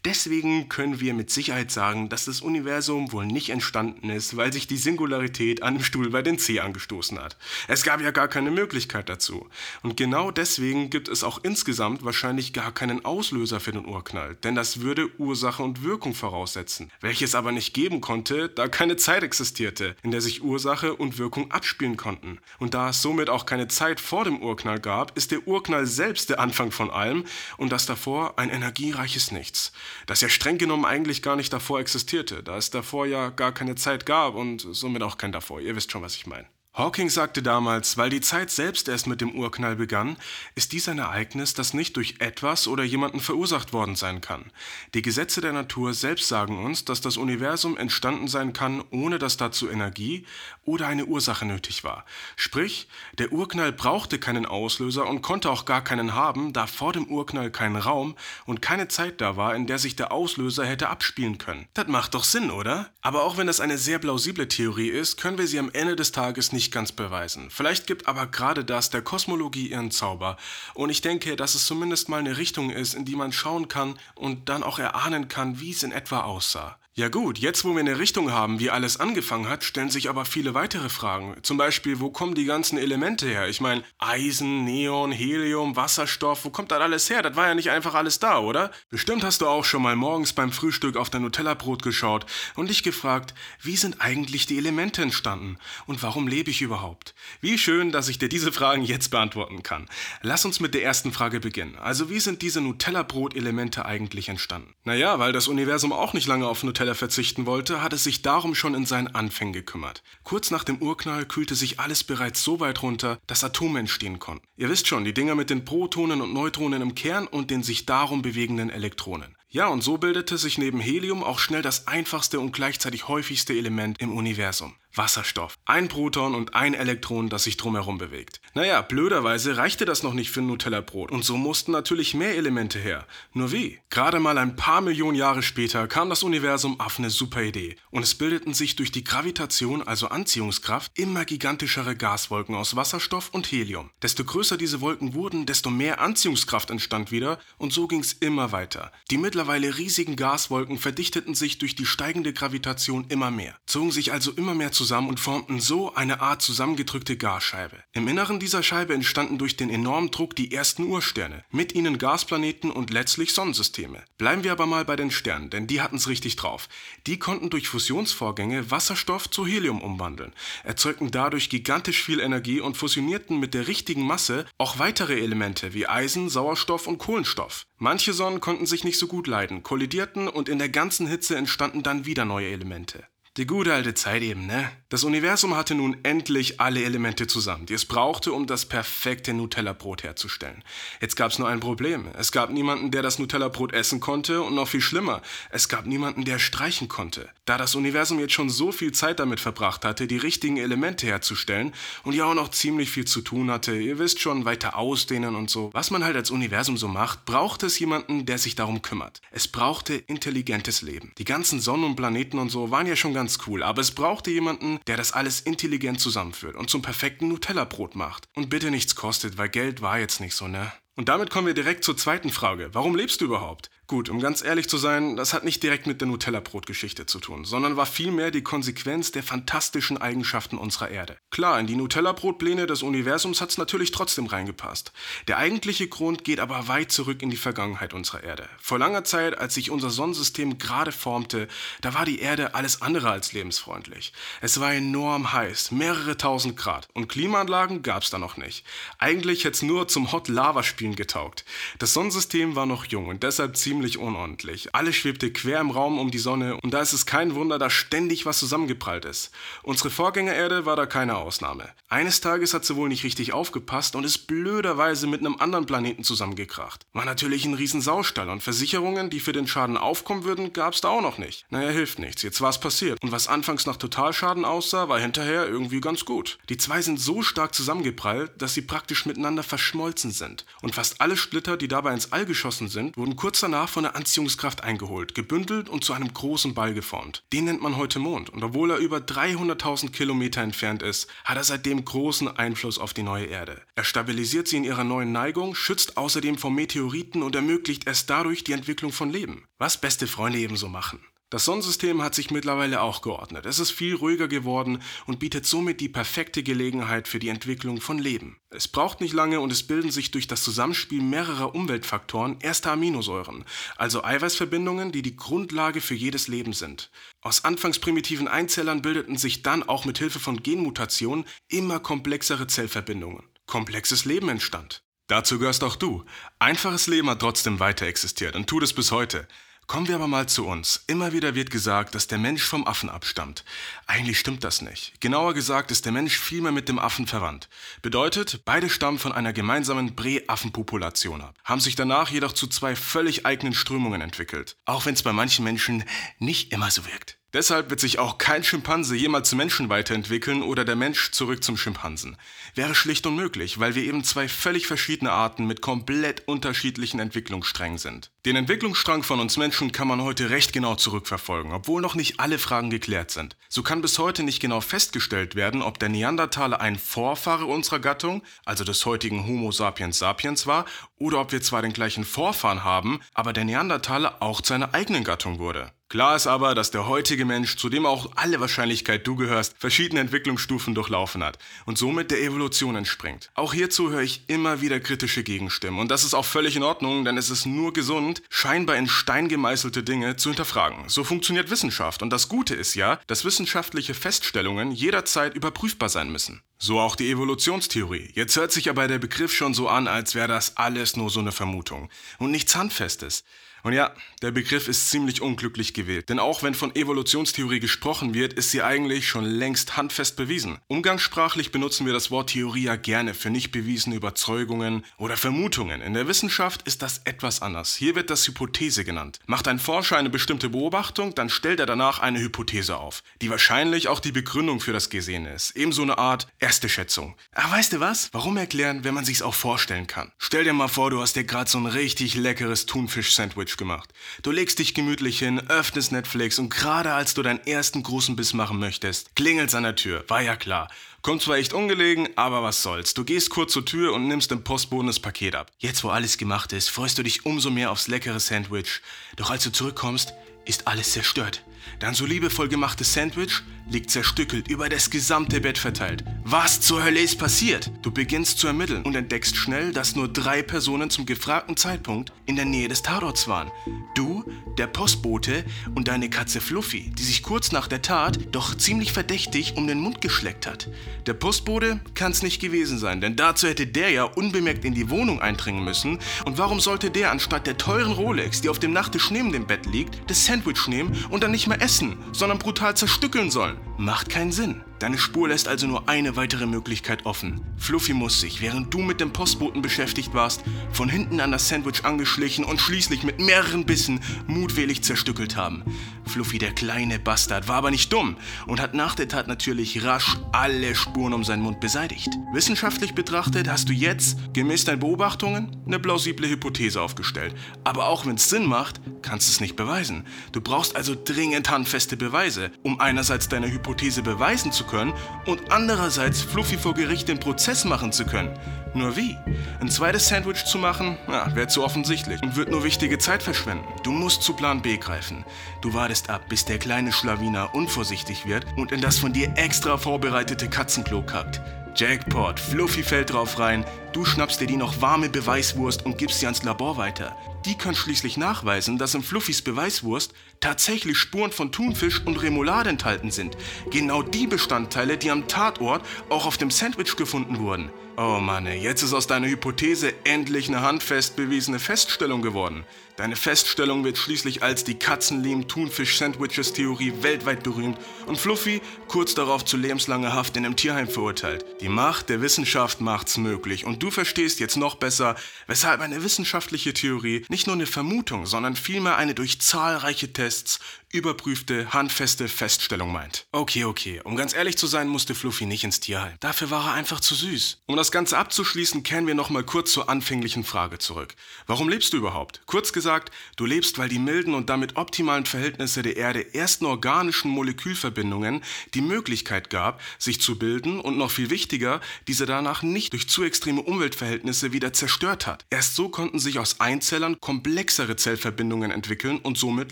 Deswegen 0.06 0.70
können 0.70 1.00
wir 1.00 1.14
mit 1.14 1.32
Sicherheit 1.32 1.72
sagen, 1.72 2.08
dass 2.08 2.26
das 2.26 2.42
Universum 2.42 3.12
wohl 3.12 3.26
nicht 3.26 3.50
entstanden 3.50 4.10
ist, 4.10 4.38
weil 4.38 4.54
sich 4.54 4.68
die 4.68 4.78
Singularität 4.78 5.64
an 5.64 5.76
dem 5.76 5.84
Stuhl 5.84 6.12
bei 6.12 6.22
den 6.22 6.40
C 6.40 6.60
angestoßen 6.60 7.20
hat. 7.20 7.36
Es 7.68 7.84
gab 7.84 8.00
ja 8.00 8.12
gar 8.12 8.28
keine 8.28 8.52
Möglichkeit 8.52 9.10
dazu. 9.10 9.50
Und 9.82 9.98
genau 9.98 10.32
deswegen 10.32 10.90
gibt 10.90 11.10
es 11.10 11.24
auch 11.24 11.44
insgesamt 11.44 12.06
wahrscheinlich 12.06 12.54
gar 12.54 12.72
keinen 12.72 13.04
Auslöser 13.04 13.60
für 13.60 13.72
den 13.72 13.86
Urknall, 13.86 14.36
denn 14.44 14.56
das 14.56 14.82
würde 14.82 15.10
Ursache 15.20 15.64
und 15.64 15.84
Wirkung 15.84 16.14
voraussetzen, 16.14 16.92
welches 17.02 17.36
aber 17.36 17.52
nicht 17.52 17.74
geben 17.74 18.00
konnte, 18.00 18.50
da 18.50 18.68
keine 18.68 18.96
Zeit 18.98 19.24
existierte, 19.24 19.96
in 20.04 20.12
der 20.12 20.22
sich 20.22 20.44
Ursache 20.44 20.94
und 20.94 21.18
Wirkung 21.18 21.52
abspielen 21.52 21.98
konnten. 21.98 22.40
Und 22.60 22.76
da 22.76 22.90
es 22.90 23.02
somit 23.02 23.30
auch 23.30 23.46
keine 23.46 23.68
Zeit 23.68 24.00
vor 24.00 24.24
dem 24.24 24.42
Urknall 24.42 24.80
gab, 24.80 25.18
ist 25.18 25.32
der 25.32 25.48
Urknall 25.48 25.86
selbst 25.86 26.30
der 26.30 26.40
Anfang 26.40 26.72
von 26.72 26.92
allem 26.92 27.26
und 27.58 27.72
das 27.72 27.86
davor 27.86 28.38
ein 28.40 28.50
energiereiches 28.50 29.32
Nichts 29.32 29.74
das 30.06 30.22
ja 30.22 30.30
streng 30.30 30.58
genommen 30.58 30.86
eigentlich 30.86 31.22
gar 31.22 31.36
nicht 31.36 31.52
davor 31.52 31.80
existierte, 31.80 32.44
da 32.44 32.58
es 32.58 32.70
davor 32.70 33.06
ja 33.06 33.30
gar 33.30 33.54
keine 33.54 33.76
Zeit 33.76 34.06
gab 34.06 34.36
und 34.36 34.62
somit 34.62 35.02
auch 35.04 35.18
kein 35.18 35.32
davor. 35.32 35.60
Ihr 35.62 35.76
wisst 35.76 35.92
schon, 35.92 36.02
was 36.02 36.16
ich 36.16 36.28
meine. 36.28 36.48
Hawking 36.78 37.10
sagte 37.10 37.42
damals, 37.42 37.98
weil 37.98 38.12
die 38.12 38.22
Zeit 38.22 38.52
selbst 38.52 38.88
erst 38.88 39.08
mit 39.08 39.20
dem 39.20 39.32
Urknall 39.32 39.76
begann, 39.76 40.16
ist 40.54 40.74
dies 40.74 40.88
ein 40.88 41.00
Ereignis, 41.00 41.56
das 41.56 41.74
nicht 41.74 41.98
durch 41.98 42.18
etwas 42.20 42.68
oder 42.68 42.84
jemanden 42.84 43.20
verursacht 43.20 43.74
worden 43.74 43.96
sein 43.96 44.22
kann. 44.22 44.52
Die 44.94 45.02
Gesetze 45.02 45.42
der 45.42 45.54
Natur 45.54 45.96
selbst 45.96 46.28
sagen 46.28 46.64
uns, 46.64 46.86
dass 46.86 47.02
das 47.02 47.18
Universum 47.18 47.78
entstanden 47.78 48.28
sein 48.28 48.54
kann, 48.54 48.84
ohne 48.92 49.18
dass 49.18 49.38
dazu 49.38 49.68
Energie 49.68 50.28
oder 50.66 50.86
eine 50.86 51.06
Ursache 51.06 51.48
nötig 51.48 51.84
war. 51.84 52.06
Sprich, 52.36 52.88
der 53.18 53.32
Urknall 53.32 53.72
brauchte 53.72 54.20
keinen 54.20 54.46
Auslöser 54.46 55.08
und 55.08 55.24
konnte 55.24 55.50
auch 55.50 55.66
gar 55.66 55.84
keinen 55.84 56.14
haben, 56.14 56.54
da 56.54 56.68
vor 56.68 56.94
dem 56.94 57.06
Urknall 57.06 57.50
kein 57.50 57.76
Raum 57.76 58.16
und 58.46 58.62
keine 58.62 58.88
Zeit 58.88 59.20
da 59.20 59.36
war, 59.36 59.56
in 59.56 59.66
der 59.66 59.80
sich 59.80 59.96
der 59.96 60.12
Auslöser 60.12 60.68
hätte 60.68 60.90
abspielen 60.90 61.40
können. 61.40 61.68
Das 61.74 61.88
macht 61.88 62.14
doch 62.14 62.24
Sinn, 62.24 62.52
oder? 62.52 62.92
Aber 63.02 63.24
auch 63.24 63.38
wenn 63.38 63.48
das 63.48 63.62
eine 63.62 63.80
sehr 63.80 63.98
plausible 63.98 64.48
Theorie 64.48 64.90
ist, 64.90 65.20
können 65.20 65.40
wir 65.40 65.48
sie 65.48 65.58
am 65.58 65.72
Ende 65.72 65.96
des 65.96 66.12
Tages 66.12 66.52
nicht 66.52 66.67
nicht 66.68 66.74
ganz 66.74 66.92
beweisen. 66.92 67.50
Vielleicht 67.50 67.88
gibt 67.88 68.10
aber 68.10 68.28
gerade 68.28 68.66
das 68.66 68.90
der 68.90 69.02
Kosmologie 69.02 69.70
ihren 69.70 69.90
Zauber. 69.90 70.36
Und 70.74 70.90
ich 70.90 71.00
denke, 71.00 71.38
dass 71.38 71.56
es 71.56 71.66
zumindest 71.66 72.10
mal 72.10 72.20
eine 72.20 72.38
Richtung 72.38 72.72
ist, 72.72 72.94
in 72.94 73.06
die 73.06 73.16
man 73.16 73.32
schauen 73.32 73.70
kann 73.70 73.98
und 74.16 74.50
dann 74.50 74.64
auch 74.64 74.78
erahnen 74.78 75.30
kann, 75.30 75.62
wie 75.62 75.72
es 75.72 75.84
in 75.84 75.94
etwa 75.94 76.22
aussah. 76.22 76.78
Ja 77.00 77.10
gut, 77.10 77.38
jetzt 77.38 77.64
wo 77.64 77.74
wir 77.74 77.82
eine 77.82 78.00
Richtung 78.00 78.32
haben, 78.32 78.60
wie 78.60 78.72
alles 78.72 79.00
angefangen 79.00 79.48
hat, 79.48 79.64
stellen 79.64 79.92
sich 79.92 80.10
aber 80.10 80.26
viele 80.26 80.56
weitere 80.56 80.90
Fragen. 80.90 81.36
Zum 81.44 81.56
Beispiel, 81.56 82.00
wo 82.00 82.10
kommen 82.10 82.34
die 82.34 82.46
ganzen 82.46 82.80
Elemente 82.80 83.28
her? 83.28 83.48
Ich 83.48 83.62
meine, 83.62 83.84
Eisen, 84.00 84.64
Neon, 84.64 85.12
Helium, 85.12 85.76
Wasserstoff, 85.76 86.44
wo 86.44 86.50
kommt 86.50 86.72
das 86.72 86.82
alles 86.82 87.08
her? 87.12 87.22
Das 87.22 87.36
war 87.36 87.50
ja 87.50 87.54
nicht 87.54 87.70
einfach 87.70 87.94
alles 87.94 88.18
da, 88.18 88.40
oder? 88.40 88.72
Bestimmt 88.90 89.24
hast 89.24 89.42
du 89.42 89.48
auch 89.48 89.64
schon 89.64 89.84
mal 89.84 89.96
morgens 89.96 90.34
beim 90.34 90.52
Frühstück 90.52 90.98
auf 90.98 91.12
dein 91.12 91.22
Nutella-Brot 91.22 91.84
geschaut 91.84 92.26
und 92.56 92.72
dich 92.72 92.82
gefragt, 92.82 93.36
wie 93.62 93.78
sind 93.78 94.02
eigentlich 94.02 94.48
die 94.48 94.58
Elemente 94.58 95.04
entstanden? 95.04 95.60
Und 95.86 96.02
warum 96.02 96.28
lebe 96.28 96.50
ich 96.50 96.64
überhaupt? 96.64 97.14
Wie 97.42 97.60
schön, 97.60 97.92
dass 97.92 98.10
ich 98.10 98.18
dir 98.18 98.28
diese 98.28 98.52
Fragen 98.52 98.82
jetzt 98.82 99.12
beantworten 99.12 99.62
kann. 99.62 99.88
Lass 100.24 100.46
uns 100.46 100.60
mit 100.60 100.74
der 100.74 100.82
ersten 100.82 101.12
Frage 101.12 101.42
beginnen. 101.42 101.78
Also 101.78 102.10
wie 102.10 102.20
sind 102.20 102.42
diese 102.42 102.60
Nutella-Brot-Elemente 102.60 103.86
eigentlich 103.86 104.30
entstanden? 104.30 104.74
Naja, 104.84 105.20
weil 105.20 105.32
das 105.32 105.48
Universum 105.48 105.94
auch 105.94 106.14
nicht 106.14 106.26
lange 106.26 106.48
auf 106.48 106.64
Nutella 106.64 106.87
Teller 106.88 106.96
verzichten 106.96 107.46
wollte, 107.46 107.82
hat 107.82 107.92
es 107.92 108.06
sich 108.06 108.22
darum 108.22 108.56
schon 108.56 108.74
in 108.74 108.86
seinen 108.86 109.14
Anfängen 109.14 109.52
gekümmert. 109.52 110.04
Kurz 110.24 110.52
nach 110.52 110.64
dem 110.64 110.78
Urknall 110.78 111.26
kühlte 111.26 111.54
sich 111.54 111.82
alles 111.82 112.06
bereits 112.06 112.42
so 112.42 112.62
weit 112.62 112.82
runter, 112.82 113.20
dass 113.28 113.44
Atome 113.44 113.80
entstehen 113.80 114.20
konnten. 114.20 114.48
Ihr 114.56 114.70
wisst 114.70 114.88
schon, 114.88 115.04
die 115.04 115.14
Dinger 115.14 115.36
mit 115.36 115.50
den 115.50 115.66
Protonen 115.66 116.22
und 116.22 116.34
Neutronen 116.34 116.82
im 116.82 116.96
Kern 116.96 117.28
und 117.28 117.52
den 117.52 117.62
sich 117.62 117.86
darum 117.86 118.22
bewegenden 118.22 118.70
Elektronen. 118.70 119.36
Ja, 119.50 119.68
und 119.68 119.82
so 119.82 119.98
bildete 119.98 120.38
sich 120.38 120.58
neben 120.58 120.80
Helium 120.80 121.26
auch 121.26 121.40
schnell 121.40 121.62
das 121.62 121.88
einfachste 121.88 122.40
und 122.40 122.54
gleichzeitig 122.54 123.10
häufigste 123.10 123.54
Element 123.54 124.00
im 124.00 124.16
Universum. 124.16 124.76
Wasserstoff. 124.94 125.58
Ein 125.66 125.88
Proton 125.88 126.36
und 126.36 126.56
ein 126.56 126.74
Elektron, 126.74 127.30
das 127.30 127.44
sich 127.44 127.58
drumherum 127.58 127.98
bewegt. 127.98 128.42
Naja, 128.54 128.82
blöderweise 128.82 129.58
reichte 129.58 129.86
das 129.86 130.04
noch 130.04 130.14
nicht 130.14 130.32
für 130.32 130.42
ein 130.42 130.48
Nutella-Brot 130.48 131.12
und 131.12 131.24
so 131.24 131.38
mussten 131.38 131.72
natürlich 131.72 132.14
mehr 132.14 132.36
Elemente 132.36 132.80
her. 132.80 133.06
Nur 133.34 133.52
wie? 133.52 133.80
Gerade 133.90 134.20
mal 134.20 134.38
ein 134.38 134.56
paar 134.56 134.82
Millionen 134.82 135.18
Jahre 135.18 135.44
später 135.44 135.88
kam 135.88 136.10
das 136.10 136.24
Universum 136.24 136.80
auf 136.80 137.00
eine 137.00 137.10
super 137.10 137.44
Idee 137.44 137.76
und 137.92 138.04
es 138.04 138.16
bildeten 138.16 138.54
sich 138.54 138.76
durch 138.76 138.92
die 138.92 139.04
Gravitation, 139.04 139.84
also 139.84 140.08
Anziehungskraft, 140.08 140.92
immer 140.98 141.26
gigantischere 141.26 141.96
Gaswolken 141.96 142.56
aus 142.56 142.76
Wasserstoff 142.76 143.30
und 143.30 143.52
Helium. 143.52 143.92
Desto 144.02 144.24
größer 144.24 144.58
diese 144.58 144.82
Wolken 144.82 145.14
wurden, 145.14 145.46
desto 145.46 145.70
mehr 145.70 146.02
Anziehungskraft 146.02 146.72
entstand 146.72 147.12
wieder 147.12 147.40
und 147.58 147.74
so 147.74 147.88
ging 147.88 148.00
es 148.00 148.14
immer 148.14 148.52
weiter. 148.52 148.92
Die 149.12 149.18
mittlerweile 149.18 149.78
riesigen 149.78 150.16
Gaswolken 150.16 150.78
verdichteten 150.78 151.36
sich 151.36 151.58
durch 151.58 151.76
die 151.76 151.86
steigende 151.86 152.34
Gravitation 152.34 153.06
immer 153.10 153.32
mehr, 153.32 153.56
zogen 153.66 153.92
sich 153.92 154.12
also 154.12 154.32
immer 154.32 154.56
mehr 154.56 154.72
zusammen 154.78 155.10
und 155.10 155.20
formten 155.20 155.60
so 155.60 155.94
eine 155.94 156.22
Art 156.22 156.42
zusammengedrückte 156.42 157.18
Gasscheibe. 157.18 157.84
Im 157.92 158.08
Inneren 158.08 158.40
dieser 158.40 158.64
Scheibe 158.64 158.94
entstanden 158.94 159.38
durch 159.38 159.58
den 159.58 159.70
enormen 159.70 160.12
Druck 160.12 160.36
die 160.36 160.54
ersten 160.54 160.84
Ursterne, 160.84 161.44
mit 161.50 161.76
ihnen 161.76 161.98
Gasplaneten 161.98 162.72
und 162.72 162.92
letztlich 162.92 163.34
Sonnensysteme. 163.34 164.04
Bleiben 164.18 164.44
wir 164.44 164.52
aber 164.52 164.68
mal 164.68 164.86
bei 164.86 164.96
den 164.96 165.12
Sternen, 165.12 165.50
denn 165.50 165.68
die 165.68 165.82
hatten 165.82 165.98
es 165.98 166.08
richtig 166.08 166.36
drauf. 166.36 166.70
Die 167.08 167.20
konnten 167.20 167.50
durch 167.50 167.68
Fusionsvorgänge 167.68 168.72
Wasserstoff 168.72 169.30
zu 169.30 169.46
Helium 169.46 169.82
umwandeln, 169.82 170.34
erzeugten 170.64 171.12
dadurch 171.12 171.50
gigantisch 171.50 172.04
viel 172.04 172.20
Energie 172.20 172.62
und 172.62 172.78
fusionierten 172.78 173.40
mit 173.40 173.54
der 173.54 173.68
richtigen 173.68 174.06
Masse 174.06 174.46
auch 174.58 174.80
weitere 174.80 175.20
Elemente 175.20 175.74
wie 175.74 175.88
Eisen, 175.88 176.30
Sauerstoff 176.30 176.88
und 176.88 177.00
Kohlenstoff. 177.00 177.66
Manche 177.80 178.14
Sonnen 178.14 178.42
konnten 178.42 178.66
sich 178.66 178.84
nicht 178.84 179.00
so 179.00 179.08
gut 179.08 179.28
leiden, 179.28 179.64
kollidierten 179.64 180.28
und 180.28 180.50
in 180.50 180.60
der 180.60 180.70
ganzen 180.70 181.08
Hitze 181.08 181.36
entstanden 181.36 181.84
dann 181.84 182.06
wieder 182.06 182.26
neue 182.26 182.50
Elemente. 182.50 183.08
Die 183.38 183.46
gute 183.46 183.72
alte 183.72 183.94
Zeit 183.94 184.24
eben, 184.24 184.48
ne? 184.48 184.72
Das 184.90 185.04
Universum 185.04 185.56
hatte 185.56 185.76
nun 185.76 185.98
endlich 186.02 186.60
alle 186.60 186.84
Elemente 186.84 187.28
zusammen, 187.28 187.68
die 187.68 187.76
es 187.76 187.86
brauchte, 187.86 188.34
um 188.34 188.48
das 188.48 188.66
perfekte 188.66 189.32
Nutella-Brot 189.32 190.02
herzustellen. 190.02 190.64
Jetzt 191.02 191.16
gab 191.16 191.32
es 191.32 191.38
nur 191.38 191.48
ein 191.48 191.60
Problem. 191.60 192.08
Es 192.18 192.32
gab 192.32 192.50
niemanden, 192.50 192.90
der 192.90 193.04
das 193.04 193.20
Nutella-Brot 193.20 193.74
essen 193.74 194.00
konnte 194.00 194.42
und 194.42 194.56
noch 194.56 194.68
viel 194.68 194.82
schlimmer, 194.82 195.22
es 195.52 195.70
gab 195.70 195.86
niemanden, 195.86 196.26
der 196.26 196.40
streichen 196.40 196.88
konnte. 196.88 197.30
Da 197.48 197.58
das 197.58 197.76
Universum 197.76 198.20
jetzt 198.20 198.34
schon 198.34 198.50
so 198.50 198.74
viel 198.74 198.92
Zeit 198.92 199.22
damit 199.22 199.40
verbracht 199.40 199.86
hatte, 199.86 200.06
die 200.06 200.18
richtigen 200.18 200.58
Elemente 200.58 201.08
herzustellen 201.08 201.74
und 202.04 202.14
ja 202.14 202.26
auch 202.26 202.34
noch 202.34 202.50
ziemlich 202.52 202.90
viel 202.90 203.06
zu 203.06 203.22
tun 203.22 203.50
hatte, 203.50 203.74
ihr 203.74 204.00
wisst 204.00 204.20
schon, 204.20 204.44
weiter 204.44 204.76
ausdehnen 204.76 205.34
und 205.34 205.50
so, 205.50 205.70
was 205.72 205.90
man 205.90 206.04
halt 206.04 206.18
als 206.18 206.30
Universum 206.30 206.76
so 206.76 206.90
macht, 206.90 207.24
braucht 207.24 207.64
es 207.64 207.80
jemanden, 207.80 208.26
der 208.26 208.38
sich 208.38 208.56
darum 208.56 208.82
kümmert. 208.82 209.22
Es 209.32 209.48
brauchte 209.48 209.96
intelligentes 209.96 210.82
Leben. 210.82 211.14
Die 211.20 211.24
ganzen 211.24 211.62
Sonnen 211.62 211.86
und 211.86 211.96
Planeten 211.96 212.38
und 212.38 212.50
so 212.50 212.70
waren 212.70 212.86
ja 212.86 212.98
schon 212.98 213.14
ganz 213.14 213.38
cool, 213.48 213.64
aber 213.64 213.80
es 213.80 213.92
brauchte 213.92 214.30
jemanden, 214.30 214.82
der 214.86 214.98
das 214.98 215.14
alles 215.14 215.40
intelligent 215.40 216.02
zusammenführt 216.02 216.58
und 216.58 216.70
zum 216.70 216.82
perfekten 216.82 217.30
Nutella-Brot 217.30 217.96
macht. 217.96 218.28
Und 218.36 218.50
bitte 218.50 218.72
nichts 218.72 218.98
kostet, 218.98 219.38
weil 219.38 219.48
Geld 219.48 219.82
war 219.82 220.00
jetzt 220.00 220.20
nicht 220.20 220.36
so, 220.36 220.50
ne? 220.50 220.74
Und 220.98 221.10
damit 221.10 221.30
kommen 221.30 221.46
wir 221.46 221.54
direkt 221.54 221.84
zur 221.84 221.96
zweiten 221.96 222.32
Frage. 222.32 222.72
Warum 222.74 222.96
lebst 222.96 223.22
du 223.22 223.26
überhaupt? 223.26 223.70
Gut, 223.90 224.10
um 224.10 224.20
ganz 224.20 224.44
ehrlich 224.44 224.68
zu 224.68 224.76
sein, 224.76 225.16
das 225.16 225.34
hat 225.34 225.46
nicht 225.46 225.64
direkt 225.64 225.88
mit 225.88 226.02
der 226.02 226.10
Nutella-Brot-Geschichte 226.10 227.06
zu 227.06 227.22
tun, 227.22 227.46
sondern 227.46 227.78
war 227.78 227.86
vielmehr 227.86 228.32
die 228.32 228.42
Konsequenz 228.42 229.14
der 229.14 229.24
fantastischen 229.24 229.98
Eigenschaften 229.98 230.58
unserer 230.58 230.90
Erde. 230.90 231.16
Klar, 231.30 231.58
in 231.58 231.68
die 231.68 231.78
Nutella-Brot-Pläne 231.78 232.68
des 232.68 232.84
Universums 232.84 233.40
hat 233.40 233.52
es 233.52 233.58
natürlich 233.58 233.92
trotzdem 233.92 234.26
reingepasst. 234.26 234.92
Der 235.30 235.38
eigentliche 235.38 235.88
Grund 235.88 236.26
geht 236.26 236.42
aber 236.42 236.68
weit 236.68 236.92
zurück 236.92 237.22
in 237.22 237.30
die 237.30 237.38
Vergangenheit 237.38 237.94
unserer 237.94 238.24
Erde. 238.24 238.50
Vor 238.60 238.78
langer 238.78 239.06
Zeit, 239.06 239.38
als 239.38 239.54
sich 239.54 239.72
unser 239.72 239.90
Sonnensystem 239.90 240.58
gerade 240.58 240.92
formte, 240.92 241.48
da 241.80 241.94
war 241.94 242.04
die 242.04 242.20
Erde 242.20 242.56
alles 242.56 242.82
andere 242.82 243.10
als 243.10 243.32
lebensfreundlich. 243.32 244.12
Es 244.42 244.60
war 244.60 244.74
enorm 244.74 245.32
heiß, 245.32 245.72
mehrere 245.72 246.18
tausend 246.18 246.58
Grad, 246.58 246.90
und 246.94 247.08
Klimaanlagen 247.08 247.84
gab 247.84 248.04
es 248.04 248.10
da 248.10 248.18
noch 248.20 248.36
nicht. 248.36 248.66
Eigentlich 248.98 249.46
hätte 249.46 249.56
es 249.56 249.62
nur 249.62 249.88
zum 249.88 250.12
Hot-Lava-Spielen 250.12 250.98
getaugt. 250.98 251.46
Das 251.80 251.94
Sonnensystem 251.94 252.58
war 252.58 252.66
noch 252.66 252.84
jung 252.84 253.08
und 253.08 253.24
deshalb 253.24 253.56
ziemlich 253.56 253.77
ziemlich 253.78 254.00
unordentlich. 254.00 254.74
Alles 254.74 254.96
schwebte 254.96 255.32
quer 255.32 255.60
im 255.60 255.70
Raum 255.70 256.00
um 256.00 256.10
die 256.10 256.18
Sonne 256.18 256.58
und 256.64 256.74
da 256.74 256.82
ist 256.82 256.94
es 256.94 257.06
kein 257.06 257.36
Wunder, 257.36 257.60
dass 257.60 257.74
ständig 257.74 258.26
was 258.26 258.40
zusammengeprallt 258.40 259.06
ist. 259.06 259.30
Unsere 259.62 259.92
Vorgängererde 259.92 260.66
war 260.66 260.76
da 260.76 260.88
keine 260.88 261.18
Ausnahme. 261.18 261.70
Eines 261.90 262.20
Tages 262.20 262.56
hat 262.56 262.66
sie 262.66 262.76
wohl 262.76 262.90
nicht 262.90 263.04
richtig 263.04 263.34
aufgepasst 263.34 263.96
und 263.96 264.04
ist 264.04 264.26
blöderweise 264.26 265.06
mit 265.06 265.20
einem 265.20 265.36
anderen 265.38 265.68
Planeten 265.68 266.04
zusammengekracht. 266.04 266.88
War 266.94 267.06
natürlich 267.06 267.46
ein 267.46 267.54
riesen 267.54 267.82
Saustall 267.82 268.30
und 268.30 268.42
Versicherungen, 268.42 269.12
die 269.12 269.20
für 269.20 269.32
den 269.32 269.48
Schaden 269.48 269.78
aufkommen 269.78 270.24
würden, 270.24 270.54
gab's 270.54 270.82
da 270.82 270.90
auch 270.90 271.04
noch 271.04 271.20
nicht. 271.20 271.46
Naja, 271.52 271.70
hilft 271.70 272.00
nichts. 272.00 272.24
Jetzt 272.24 272.42
war's 272.42 272.60
passiert. 272.60 272.98
Und 273.04 273.12
was 273.12 273.28
anfangs 273.28 273.68
nach 273.68 273.78
Totalschaden 273.78 274.44
aussah, 274.44 274.90
war 274.90 275.00
hinterher 275.00 275.48
irgendwie 275.48 275.82
ganz 275.82 276.04
gut. 276.04 276.40
Die 276.50 276.58
zwei 276.58 276.82
sind 276.82 277.00
so 277.00 277.22
stark 277.22 277.54
zusammengeprallt, 277.54 278.42
dass 278.42 278.56
sie 278.56 278.64
praktisch 278.64 279.06
miteinander 279.06 279.44
verschmolzen 279.44 280.10
sind. 280.10 280.48
Und 280.64 280.74
fast 280.74 281.00
alle 281.00 281.16
Splitter, 281.16 281.58
die 281.58 281.68
dabei 281.68 281.94
ins 281.94 282.12
All 282.12 282.26
geschossen 282.26 282.70
sind, 282.70 282.98
wurden 282.98 283.16
kurz 283.16 283.40
danach 283.40 283.67
war 283.68 283.74
von 283.74 283.84
der 283.84 283.98
Anziehungskraft 283.98 284.64
eingeholt, 284.64 285.14
gebündelt 285.14 285.68
und 285.68 285.84
zu 285.84 285.92
einem 285.92 286.14
großen 286.14 286.54
Ball 286.54 286.74
geformt. 286.74 287.24
Den 287.34 287.46
nennt 287.46 287.62
man 287.62 287.76
heute 287.76 288.00
Mond 288.00 288.30
und 288.30 288.42
obwohl 288.42 288.72
er 288.72 288.78
über 288.78 289.00
300.000 289.00 289.92
Kilometer 289.92 290.42
entfernt 290.42 290.82
ist, 290.82 291.10
hat 291.26 291.36
er 291.36 291.44
seitdem 291.44 291.84
großen 291.84 292.30
Einfluss 292.30 292.80
auf 292.80 292.94
die 292.94 293.04
neue 293.04 293.26
Erde. 293.26 293.62
Er 293.76 293.84
stabilisiert 293.84 294.48
sie 294.48 294.56
in 294.56 294.64
ihrer 294.64 294.86
neuen 294.86 295.12
Neigung, 295.12 295.54
schützt 295.54 295.98
außerdem 295.98 296.38
vor 296.38 296.50
Meteoriten 296.50 297.24
und 297.24 297.36
ermöglicht 297.36 297.88
erst 297.88 298.10
dadurch 298.10 298.46
die 298.46 298.54
Entwicklung 298.54 298.94
von 298.94 299.10
Leben. 299.10 299.44
Was 299.58 299.82
beste 299.82 300.08
Freunde 300.08 300.40
ebenso 300.40 300.70
machen. 300.70 301.02
Das 301.30 301.44
Sonnensystem 301.44 302.02
hat 302.02 302.16
sich 302.16 302.32
mittlerweile 302.32 302.80
auch 302.82 303.02
geordnet. 303.02 303.46
Es 303.46 303.60
ist 303.60 303.72
viel 303.72 303.96
ruhiger 303.96 304.30
geworden 304.30 304.82
und 305.08 305.20
bietet 305.20 305.46
somit 305.46 305.82
die 305.82 305.90
perfekte 305.90 306.42
Gelegenheit 306.42 307.10
für 307.10 307.20
die 307.20 307.28
Entwicklung 307.28 307.82
von 307.82 308.00
Leben. 308.00 308.38
Es 308.50 308.70
braucht 308.70 309.02
nicht 309.02 309.14
lange 309.14 309.42
und 309.42 309.52
es 309.52 309.68
bilden 309.68 309.92
sich 309.92 310.12
durch 310.12 310.28
das 310.28 310.42
Zusammenspiel 310.42 311.02
mehrerer 311.02 311.54
Umweltfaktoren 311.54 312.40
erste 312.40 312.72
Aminosäuren, 312.72 313.44
also 313.76 314.06
Eiweißverbindungen, 314.06 314.94
die 314.94 315.02
die 315.02 315.18
Grundlage 315.18 315.82
für 315.82 315.96
jedes 315.96 316.30
Leben 316.30 316.54
sind. 316.54 316.92
Aus 317.20 317.44
anfangs 317.44 317.80
primitiven 317.80 318.30
Einzellern 318.30 318.82
bildeten 318.82 319.18
sich 319.18 319.44
dann 319.44 319.64
auch 319.64 319.84
mit 319.84 319.98
Hilfe 319.98 320.20
von 320.20 320.42
Genmutationen 320.42 321.26
immer 321.50 321.82
komplexere 321.82 322.48
Zellverbindungen. 322.48 323.24
Komplexes 323.48 324.06
Leben 324.06 324.30
entstand. 324.30 324.82
Dazu 325.08 325.40
gehörst 325.40 325.64
auch 325.66 325.76
du. 325.76 326.06
Einfaches 326.40 326.88
Leben 326.88 327.10
hat 327.10 327.20
trotzdem 327.20 327.60
weiter 327.60 327.86
existiert 327.86 328.36
und 328.38 328.48
tut 328.48 328.64
es 328.64 328.72
bis 328.72 328.92
heute. 328.92 329.28
Kommen 329.68 329.90
wir 329.90 329.96
aber 329.96 330.08
mal 330.08 330.30
zu 330.30 330.48
uns. 330.48 330.86
Immer 330.88 331.12
wieder 331.12 331.36
wird 331.36 331.52
gesagt, 331.52 331.94
dass 331.94 332.08
der 332.08 332.18
Mensch 332.18 332.42
vom 332.42 332.66
Affen 332.66 332.90
abstammt. 332.90 333.44
Eigentlich 333.86 334.18
stimmt 334.18 334.46
das 334.46 334.62
nicht. 334.62 334.94
Genauer 335.02 335.34
gesagt 335.34 335.72
ist 335.72 335.84
der 335.84 335.92
Mensch 335.92 336.18
vielmehr 336.18 336.54
mit 336.54 336.70
dem 336.70 336.80
Affen 336.80 337.06
verwandt. 337.06 337.50
Bedeutet, 337.82 338.46
beide 338.46 338.70
stammen 338.70 338.98
von 338.98 339.12
einer 339.12 339.34
gemeinsamen 339.34 339.94
Bree-Affenpopulation 339.94 341.22
ab, 341.22 341.36
haben 341.44 341.60
sich 341.60 341.76
danach 341.76 342.10
jedoch 342.10 342.32
zu 342.32 342.48
zwei 342.48 342.78
völlig 342.78 343.26
eigenen 343.26 343.54
Strömungen 343.54 344.00
entwickelt. 344.00 344.56
Auch 344.64 344.86
wenn 344.86 344.94
es 344.94 345.04
bei 345.04 345.12
manchen 345.12 345.44
Menschen 345.44 345.84
nicht 346.18 346.54
immer 346.54 346.72
so 346.72 346.86
wirkt. 346.86 347.17
Deshalb 347.34 347.70
wird 347.70 347.82
sich 347.82 348.00
auch 348.00 348.18
kein 348.18 348.42
Schimpanse 348.42 348.96
jemals 348.96 349.30
zum 349.30 349.38
Menschen 349.38 349.68
weiterentwickeln 349.68 350.42
oder 350.42 350.64
der 350.64 350.78
Mensch 350.78 351.12
zurück 351.12 351.44
zum 351.44 351.58
Schimpansen. 351.58 352.16
Wäre 352.56 352.74
schlicht 352.74 353.06
unmöglich, 353.06 353.60
weil 353.60 353.76
wir 353.76 353.84
eben 353.84 354.06
zwei 354.06 354.30
völlig 354.30 354.66
verschiedene 354.66 355.12
Arten 355.12 355.46
mit 355.46 355.62
komplett 355.62 356.26
unterschiedlichen 356.26 357.02
Entwicklungssträngen 357.02 357.80
sind. 357.80 358.12
Den 358.26 358.38
Entwicklungsstrang 358.38 359.04
von 359.04 359.20
uns 359.20 359.36
Menschen 359.36 359.74
kann 359.74 359.90
man 359.90 360.02
heute 360.02 360.30
recht 360.30 360.54
genau 360.54 360.76
zurückverfolgen, 360.76 361.52
obwohl 361.52 361.82
noch 361.82 361.96
nicht 361.96 362.22
alle 362.22 362.40
Fragen 362.40 362.70
geklärt 362.70 363.12
sind. 363.12 363.36
So 363.50 363.62
kann 363.62 363.82
bis 363.82 364.00
heute 364.00 364.24
nicht 364.24 364.40
genau 364.40 364.62
festgestellt 364.62 365.36
werden, 365.36 365.62
ob 365.62 365.80
der 365.80 365.90
Neandertaler 365.90 366.62
ein 366.62 366.80
Vorfahre 366.80 367.46
unserer 367.46 367.80
Gattung, 367.80 368.24
also 368.46 368.64
des 368.64 368.86
heutigen 368.86 369.28
Homo 369.28 369.52
sapiens 369.52 370.00
sapiens 370.00 370.48
war, 370.48 370.64
oder 370.98 371.20
ob 371.20 371.34
wir 371.34 371.42
zwar 371.42 371.62
den 371.62 371.74
gleichen 371.74 372.06
Vorfahren 372.06 372.64
haben, 372.64 373.02
aber 373.14 373.34
der 373.34 373.44
Neandertaler 373.44 374.22
auch 374.22 374.40
zu 374.40 374.54
einer 374.54 374.74
eigenen 374.74 375.04
Gattung 375.04 375.40
wurde. 375.40 375.74
Klar 375.90 376.18
ist 376.18 376.28
aber, 376.28 376.54
dass 376.54 376.70
der 376.70 376.86
heutige 376.86 377.24
Mensch, 377.24 377.56
zu 377.56 377.70
dem 377.70 377.86
auch 377.86 378.12
alle 378.16 378.42
Wahrscheinlichkeit 378.42 379.08
du 379.08 379.16
gehörst, 379.16 379.56
verschiedene 379.58 380.02
Entwicklungsstufen 380.02 380.76
durchlaufen 380.76 381.24
hat 381.24 381.40
und 381.66 381.78
somit 381.78 382.12
der 382.12 382.22
Evolution 382.22 382.76
entspringt. 382.76 383.32
Auch 383.36 383.54
hierzu 383.54 383.90
höre 383.90 384.02
ich 384.02 384.24
immer 384.28 384.60
wieder 384.60 384.82
kritische 384.82 385.24
Gegenstimmen 385.24 385.80
und 385.80 385.90
das 385.90 386.04
ist 386.04 386.14
auch 386.14 386.26
völlig 386.26 386.58
in 386.58 386.64
Ordnung, 386.64 387.06
denn 387.06 387.18
es 387.18 387.30
ist 387.30 387.46
nur 387.46 387.72
gesund, 387.72 388.22
scheinbar 388.30 388.76
in 388.76 388.90
Stein 388.90 389.30
gemeißelte 389.30 389.82
Dinge 389.82 390.18
zu 390.18 390.28
hinterfragen. 390.32 390.90
So 390.90 391.06
funktioniert 391.06 391.50
Wissenschaft 391.50 392.02
und 392.02 392.10
das 392.10 392.28
Gute 392.28 392.54
ist 392.54 392.76
ja, 392.76 393.00
dass 393.08 393.24
wissenschaftliche 393.24 393.94
Feststellungen 393.94 394.74
jederzeit 394.74 395.36
überprüfbar 395.36 395.88
sein 395.88 396.12
müssen. 396.12 396.42
So 396.60 396.80
auch 396.80 396.96
die 396.96 397.12
Evolutionstheorie. 397.12 398.12
Jetzt 398.14 398.36
hört 398.36 398.52
sich 398.52 398.70
aber 398.70 398.88
der 398.88 398.98
Begriff 398.98 399.32
schon 399.32 399.54
so 399.54 399.70
an, 399.70 399.88
als 399.88 400.16
wäre 400.16 400.28
das 400.28 400.58
alles 400.58 400.96
nur 400.96 401.10
so 401.12 401.20
eine 401.20 401.32
Vermutung 401.32 401.90
und 402.18 402.32
nichts 402.32 402.56
Handfestes. 402.56 403.24
Und 403.68 403.74
ja, 403.74 403.94
der 404.22 404.32
Begriff 404.32 404.68
ist 404.68 404.90
ziemlich 404.90 405.22
unglücklich 405.22 405.74
gewählt, 405.74 406.10
denn 406.10 406.20
auch 406.20 406.42
wenn 406.42 406.54
von 406.54 406.76
Evolutionstheorie 406.76 407.60
gesprochen 407.60 408.14
wird, 408.14 408.32
ist 408.32 408.52
sie 408.52 408.62
eigentlich 408.62 409.08
schon 409.08 409.26
längst 409.26 409.76
handfest 409.76 410.16
bewiesen. 410.16 410.60
Umgangssprachlich 410.68 411.52
benutzen 411.52 411.86
wir 411.86 411.94
das 411.94 412.10
Wort 412.12 412.30
Theorie 412.30 412.64
ja 412.64 412.76
gerne 412.76 413.14
für 413.14 413.30
nicht 413.30 413.52
bewiesene 413.52 413.96
Überzeugungen 413.96 414.86
oder 414.98 415.18
Vermutungen. 415.18 415.82
In 415.82 415.94
der 415.94 416.08
Wissenschaft 416.08 416.62
ist 416.62 416.82
das 416.82 417.02
etwas 417.06 417.42
anders. 417.42 417.76
Hier 417.76 417.96
wird 417.96 418.10
das 418.10 418.26
Hypothese 418.28 418.86
genannt. 418.86 419.20
Macht 419.26 419.50
ein 419.50 419.60
Forscher 419.60 419.98
eine 419.98 420.10
bestimmte 420.10 420.50
Beobachtung, 420.50 421.14
dann 421.16 421.30
stellt 421.30 421.60
er 421.60 421.66
danach 421.66 422.00
eine 422.00 422.20
Hypothese 422.20 422.78
auf, 422.78 423.04
die 423.22 423.30
wahrscheinlich 423.30 423.88
auch 423.88 424.00
die 424.00 424.14
Begründung 424.14 424.60
für 424.60 424.74
das 424.74 424.90
Gesehene 424.90 425.34
ist. 425.34 425.58
Ebenso 425.58 425.82
eine 425.82 425.98
Art 425.98 426.28
erste 426.48 426.70
Schätzung. 426.70 427.14
Aber 427.34 427.58
weißt 427.58 427.74
du 427.74 427.82
was? 427.82 428.08
Warum 428.14 428.38
erklären, 428.38 428.86
wenn 428.86 428.94
man 428.94 429.04
sich's 429.04 429.22
auch 429.22 429.34
vorstellen 429.34 429.86
kann? 429.86 430.14
Stell 430.18 430.46
dir 430.46 430.54
mal 430.54 430.70
vor, 430.70 430.90
du 430.90 431.02
hast 431.02 431.18
dir 431.18 431.26
gerade 431.26 431.50
so 431.50 431.58
ein 431.58 431.66
richtig 431.66 432.16
leckeres 432.16 432.66
Thunfisch-Sandwich 432.66 433.58
gemacht. 433.58 433.94
Du 434.24 434.32
legst 434.32 434.60
dich 434.60 434.74
gemütlich 434.74 435.20
hin, 435.20 435.42
öffnest 435.50 435.92
Netflix 435.92 436.40
und 436.40 436.50
gerade 436.50 436.94
als 436.94 437.14
du 437.14 437.22
deinen 437.22 437.46
ersten 437.46 437.84
großen 437.84 438.16
Biss 438.16 438.34
machen 438.34 438.60
möchtest, 438.60 439.14
klingelt's 439.18 439.56
an 439.56 439.64
der 439.64 439.76
Tür. 439.76 440.06
War 440.08 440.22
ja 440.22 440.38
klar. 440.38 440.70
Kommt 441.02 441.22
zwar 441.22 441.36
echt 441.36 441.52
ungelegen, 441.52 442.08
aber 442.16 442.42
was 442.44 442.64
soll's. 442.64 442.94
Du 442.94 443.04
gehst 443.04 443.30
kurz 443.30 443.52
zur 443.52 443.66
Tür 443.66 443.92
und 443.92 444.08
nimmst 444.08 444.32
im 444.32 444.46
Postboden 444.46 444.88
das 444.88 445.02
Paket 445.02 445.36
ab. 445.36 445.52
Jetzt, 445.60 445.84
wo 445.84 445.90
alles 445.90 446.18
gemacht 446.18 446.54
ist, 446.54 446.70
freust 446.70 446.98
du 446.98 447.04
dich 447.04 447.26
umso 447.26 447.50
mehr 447.50 447.72
aufs 447.72 447.90
leckere 447.90 448.22
Sandwich. 448.22 448.80
Doch 449.18 449.32
als 449.32 449.44
du 449.44 449.52
zurückkommst, 449.52 450.14
ist 450.46 450.66
alles 450.66 450.94
zerstört. 450.94 451.44
Dein 451.80 451.94
so 451.94 452.06
liebevoll 452.06 452.48
gemachtes 452.48 452.94
Sandwich 452.94 453.44
liegt 453.70 453.92
zerstückelt 453.92 454.48
über 454.48 454.70
das 454.70 454.90
gesamte 454.90 455.42
Bett 455.42 455.58
verteilt. 455.58 456.04
Was 456.24 456.62
zur 456.62 456.84
Hölle 456.84 457.00
ist 457.00 457.18
passiert? 457.18 457.72
Du 457.82 457.92
beginnst 457.92 458.40
zu 458.40 458.48
ermitteln 458.48 458.84
und 458.84 458.96
entdeckst 458.96 459.36
schnell, 459.36 459.74
dass 459.74 459.96
nur 459.96 460.08
drei 460.08 460.42
Personen 460.42 460.90
zum 460.90 461.06
gefragten 461.06 461.58
Zeitpunkt 461.58 462.14
in 462.26 462.36
der 462.36 462.46
Nähe 462.46 462.68
des 462.68 462.82
Tatorts 462.82 463.28
waren. 463.28 463.52
Du, 463.96 464.24
der 464.58 464.68
Postbote 464.68 465.44
und 465.76 465.88
deine 465.88 466.10
Katze 466.10 466.42
Fluffy, 466.42 466.92
die 466.98 467.04
sich 467.04 467.24
kurz 467.24 467.52
nach 467.52 467.68
der 467.68 467.82
Tat 467.82 468.20
doch 468.32 468.56
ziemlich 468.56 468.92
verdächtig 468.92 469.56
um 469.58 469.68
den 469.68 469.80
Mund 469.80 470.02
geschleckt 470.02 470.48
hat. 470.48 470.70
Der 471.06 471.14
Postbote 471.14 471.80
kann 471.94 472.12
es 472.12 472.24
nicht 472.24 472.42
gewesen 472.42 472.78
sein, 472.78 473.02
denn 473.02 473.16
dazu 473.16 473.48
hätte 473.48 473.68
der 473.68 473.92
ja 473.92 474.04
unbemerkt 474.04 474.66
in 474.66 474.74
die 474.74 474.90
Wohnung 474.90 475.22
eindringen 475.22 475.64
müssen. 475.64 476.00
Und 476.26 476.38
warum 476.38 476.60
sollte 476.60 476.90
der 476.92 477.12
anstatt 477.12 477.48
der 477.48 477.58
teuren 477.58 477.92
Rolex, 477.92 478.42
die 478.42 478.50
auf 478.50 478.60
dem 478.60 478.74
Nachttisch 478.74 479.12
neben 479.12 479.32
dem 479.32 479.48
Bett 479.48 479.66
liegt, 479.66 480.10
das 480.10 480.26
Sandwich 480.26 480.68
nehmen 480.68 480.96
und 481.10 481.24
dann 481.24 481.32
nicht 481.32 481.48
mehr 481.48 481.57
essen, 481.60 481.98
sondern 482.12 482.40
brutal 482.40 482.76
zerstückeln 482.76 483.32
sollen? 483.32 483.58
Macht 483.78 484.10
keinen 484.10 484.32
Sinn. 484.32 484.64
Deine 484.80 485.00
Spur 485.00 485.30
lässt 485.30 485.48
also 485.48 485.66
nur 485.66 485.90
eine 485.90 486.16
weitere 486.16 486.46
Möglichkeit 486.46 487.08
offen. 487.08 487.42
Fluffy 487.58 487.94
muss 487.94 488.22
sich, 488.22 488.42
während 488.42 488.72
du 488.72 488.78
mit 488.78 489.02
dem 489.02 489.12
Postboten 489.12 489.64
beschäftigt 489.64 490.14
warst, 490.14 490.44
von 490.72 490.88
hinten 490.88 491.20
an 491.20 491.32
das 491.32 491.50
Sandwich 491.50 491.84
angeschlichen 491.84 492.46
und 492.46 492.62
schließlich 492.62 493.02
mit 493.02 493.20
mehreren 493.20 493.66
Bissen 493.66 494.00
mutwillig 494.28 494.84
zerstückelt 494.84 495.36
haben. 495.36 495.64
Fluffy, 496.06 496.38
der 496.38 496.54
kleine 496.54 497.00
Bastard, 497.00 497.48
war 497.48 497.56
aber 497.56 497.72
nicht 497.72 497.92
dumm 497.92 498.18
und 498.46 498.62
hat 498.62 498.76
nach 498.76 498.94
der 498.94 499.08
Tat 499.08 499.28
natürlich 499.28 499.84
rasch 499.84 500.16
alle 500.32 500.76
Spuren 500.76 501.14
um 501.14 501.24
seinen 501.24 501.42
Mund 501.42 501.60
beseitigt. 501.60 502.10
Wissenschaftlich 502.32 502.94
betrachtet 502.94 503.50
hast 503.50 503.70
du 503.70 503.74
jetzt, 503.74 504.18
gemäß 504.34 504.66
deinen 504.66 504.80
Beobachtungen, 504.80 505.58
eine 505.66 505.80
plausible 505.80 506.30
Hypothese 506.30 506.80
aufgestellt. 506.82 507.34
Aber 507.64 507.88
auch 507.88 508.06
wenn 508.06 508.16
es 508.16 508.30
Sinn 508.30 508.46
macht, 508.46 508.80
kannst 509.02 509.28
du 509.28 509.32
es 509.32 509.42
nicht 509.42 509.56
beweisen. 509.56 510.06
Du 510.34 510.42
brauchst 510.42 510.76
also 510.76 510.96
dringend 510.96 511.50
handfeste 511.50 511.98
Beweise, 511.98 512.52
um 512.62 512.80
einerseits 512.80 513.28
deine 513.28 513.52
Hypothese 513.52 514.04
beweisen 514.04 514.52
zu 514.52 514.67
können 514.68 514.94
und 515.26 515.52
andererseits 515.52 516.22
Fluffy 516.22 516.58
vor 516.58 516.74
Gericht 516.74 517.08
den 517.08 517.20
Prozess 517.20 517.66
machen 517.66 517.92
zu 517.92 518.06
können. 518.06 518.38
Nur 518.74 518.96
wie? 518.96 519.18
Ein 519.60 519.70
zweites 519.70 520.08
Sandwich 520.08 520.46
zu 520.46 520.60
machen, 520.60 520.98
ja, 521.08 521.34
wäre 521.36 521.48
zu 521.48 521.64
offensichtlich 521.64 522.22
und 522.22 522.36
wird 522.36 522.52
nur 522.52 522.64
wichtige 522.64 523.00
Zeit 523.00 523.24
verschwenden. 523.24 523.66
Du 523.84 523.92
musst 523.92 524.22
zu 524.22 524.34
Plan 524.34 524.62
B 524.62 524.78
greifen. 524.78 525.26
Du 525.62 525.74
wartest 525.74 526.12
ab, 526.12 526.30
bis 526.30 526.46
der 526.46 526.60
kleine 526.60 526.92
Schlawiner 526.92 527.56
unvorsichtig 527.56 528.28
wird 528.28 528.46
und 528.56 528.72
in 528.72 528.82
das 528.82 529.00
von 529.00 529.14
dir 529.14 529.34
extra 529.36 529.78
vorbereitete 529.78 530.48
Katzenklo 530.48 531.02
kackt. 531.02 531.42
Jackpot, 531.76 532.40
Fluffy 532.40 532.82
fällt 532.82 533.14
drauf 533.14 533.38
rein, 533.38 533.64
du 533.94 534.04
schnappst 534.04 534.42
dir 534.42 534.48
die 534.48 534.58
noch 534.58 534.82
warme 534.82 535.10
Beweiswurst 535.10 535.86
und 535.86 536.00
gibst 536.00 536.20
sie 536.20 536.26
ans 536.26 536.42
Labor 536.42 536.78
weiter. 536.78 537.16
Die 537.46 537.56
kann 537.56 537.76
schließlich 537.76 538.18
nachweisen, 538.18 538.80
dass 538.80 538.96
in 538.96 539.04
Fluffys 539.04 539.44
Beweiswurst 539.44 540.14
tatsächlich 540.40 540.98
Spuren 540.98 541.32
von 541.32 541.52
Thunfisch 541.52 542.02
und 542.06 542.22
Remoulade 542.22 542.70
enthalten 542.70 543.12
sind. 543.12 543.38
Genau 543.72 544.02
die 544.02 544.28
Bestandteile, 544.28 544.98
die 544.98 545.12
am 545.12 545.28
Tatort 545.28 545.84
auch 546.10 546.26
auf 546.26 546.38
dem 546.38 546.52
Sandwich 546.52 546.96
gefunden 546.96 547.40
wurden. 547.40 547.72
Oh 547.98 548.20
Mann, 548.20 548.46
jetzt 548.46 548.84
ist 548.84 548.94
aus 548.94 549.08
deiner 549.08 549.28
Hypothese 549.28 549.94
endlich 550.04 550.50
eine 550.50 550.62
handfest 550.62 551.16
bewiesene 551.16 551.58
Feststellung 551.58 552.22
geworden. 552.22 552.64
Deine 552.98 553.16
Feststellung 553.16 553.84
wird 553.84 553.98
schließlich 554.00 554.42
als 554.42 554.64
die 554.64 554.74
Katzenlehm-Thunfisch-Sandwiches-Theorie 554.74 557.04
weltweit 557.04 557.44
berühmt 557.44 557.78
und 558.08 558.18
Fluffy 558.18 558.60
kurz 558.88 559.14
darauf 559.14 559.46
zu 559.46 559.56
lebenslanger 559.56 560.14
Haft 560.14 560.36
in 560.36 560.44
einem 560.44 560.56
Tierheim 560.56 560.88
verurteilt. 560.88 561.46
Die 561.62 561.70
Macht 561.70 562.10
der 562.10 562.22
Wissenschaft 562.22 562.82
macht's 562.82 563.18
möglich 563.18 563.66
und 563.66 563.84
du 563.84 563.92
verstehst 563.92 564.40
jetzt 564.40 564.58
noch 564.58 564.78
besser, 564.78 565.16
weshalb 565.46 565.82
eine 565.82 566.04
wissenschaftliche 566.04 566.74
Theorie 566.74 567.24
nicht 567.30 567.46
nur 567.46 567.56
eine 567.56 567.68
Vermutung, 567.68 568.26
sondern 568.26 568.56
vielmehr 568.56 568.98
eine 568.98 569.14
durch 569.14 569.40
zahlreiche 569.42 570.12
Tests 570.12 570.60
überprüfte, 570.92 571.72
handfeste 571.74 572.28
Feststellung 572.30 572.92
meint. 572.92 573.28
Okay, 573.32 573.66
okay, 573.66 574.02
um 574.06 574.16
ganz 574.16 574.34
ehrlich 574.34 574.58
zu 574.58 574.66
sein, 574.66 574.88
musste 574.88 575.14
Fluffy 575.14 575.46
nicht 575.46 575.66
ins 575.66 575.82
Tierheim. 575.82 576.16
Dafür 576.22 576.50
war 576.50 576.68
er 576.68 576.74
einfach 576.74 577.02
zu 577.02 577.14
süß. 577.14 577.60
Um 577.68 577.76
das 577.76 577.92
Ganze 577.92 578.18
abzuschließen, 578.18 578.82
kehren 578.84 579.06
wir 579.06 579.14
nochmal 579.14 579.44
kurz 579.44 579.74
zur 579.74 579.90
anfänglichen 579.90 580.46
Frage 580.46 580.80
zurück. 580.80 581.14
Warum 581.46 581.70
lebst 581.70 581.94
du 581.94 581.98
überhaupt? 581.98 582.42
Kurz 582.46 582.72
gesagt, 582.72 582.87
du 583.36 583.46
lebst, 583.46 583.78
weil 583.78 583.90
die 583.90 584.00
milden 584.00 584.34
und 584.34 584.50
damit 584.50 584.78
optimalen 584.78 585.26
Verhältnisse 585.26 585.82
der 585.82 585.98
Erde 585.98 586.34
ersten 586.34 586.66
organischen 586.66 587.32
Molekülverbindungen 587.32 588.42
die 588.74 588.82
Möglichkeit 588.82 589.50
gab, 589.50 589.82
sich 589.98 590.22
zu 590.22 590.38
bilden 590.38 590.80
und 590.80 590.98
noch 590.98 591.12
viel 591.12 591.30
wichtiger, 591.30 591.82
diese 592.08 592.26
danach 592.26 592.64
nicht 592.64 592.94
durch 592.94 593.10
zu 593.10 593.24
extreme 593.24 593.62
Umweltverhältnisse 593.62 594.54
wieder 594.54 594.74
zerstört 594.74 595.28
hat. 595.28 595.46
Erst 595.50 595.76
so 595.76 595.90
konnten 595.90 596.20
sich 596.20 596.40
aus 596.40 596.60
Einzellern 596.60 597.20
komplexere 597.20 597.96
Zellverbindungen 597.96 598.72
entwickeln 598.72 599.20
und 599.20 599.38
somit 599.38 599.72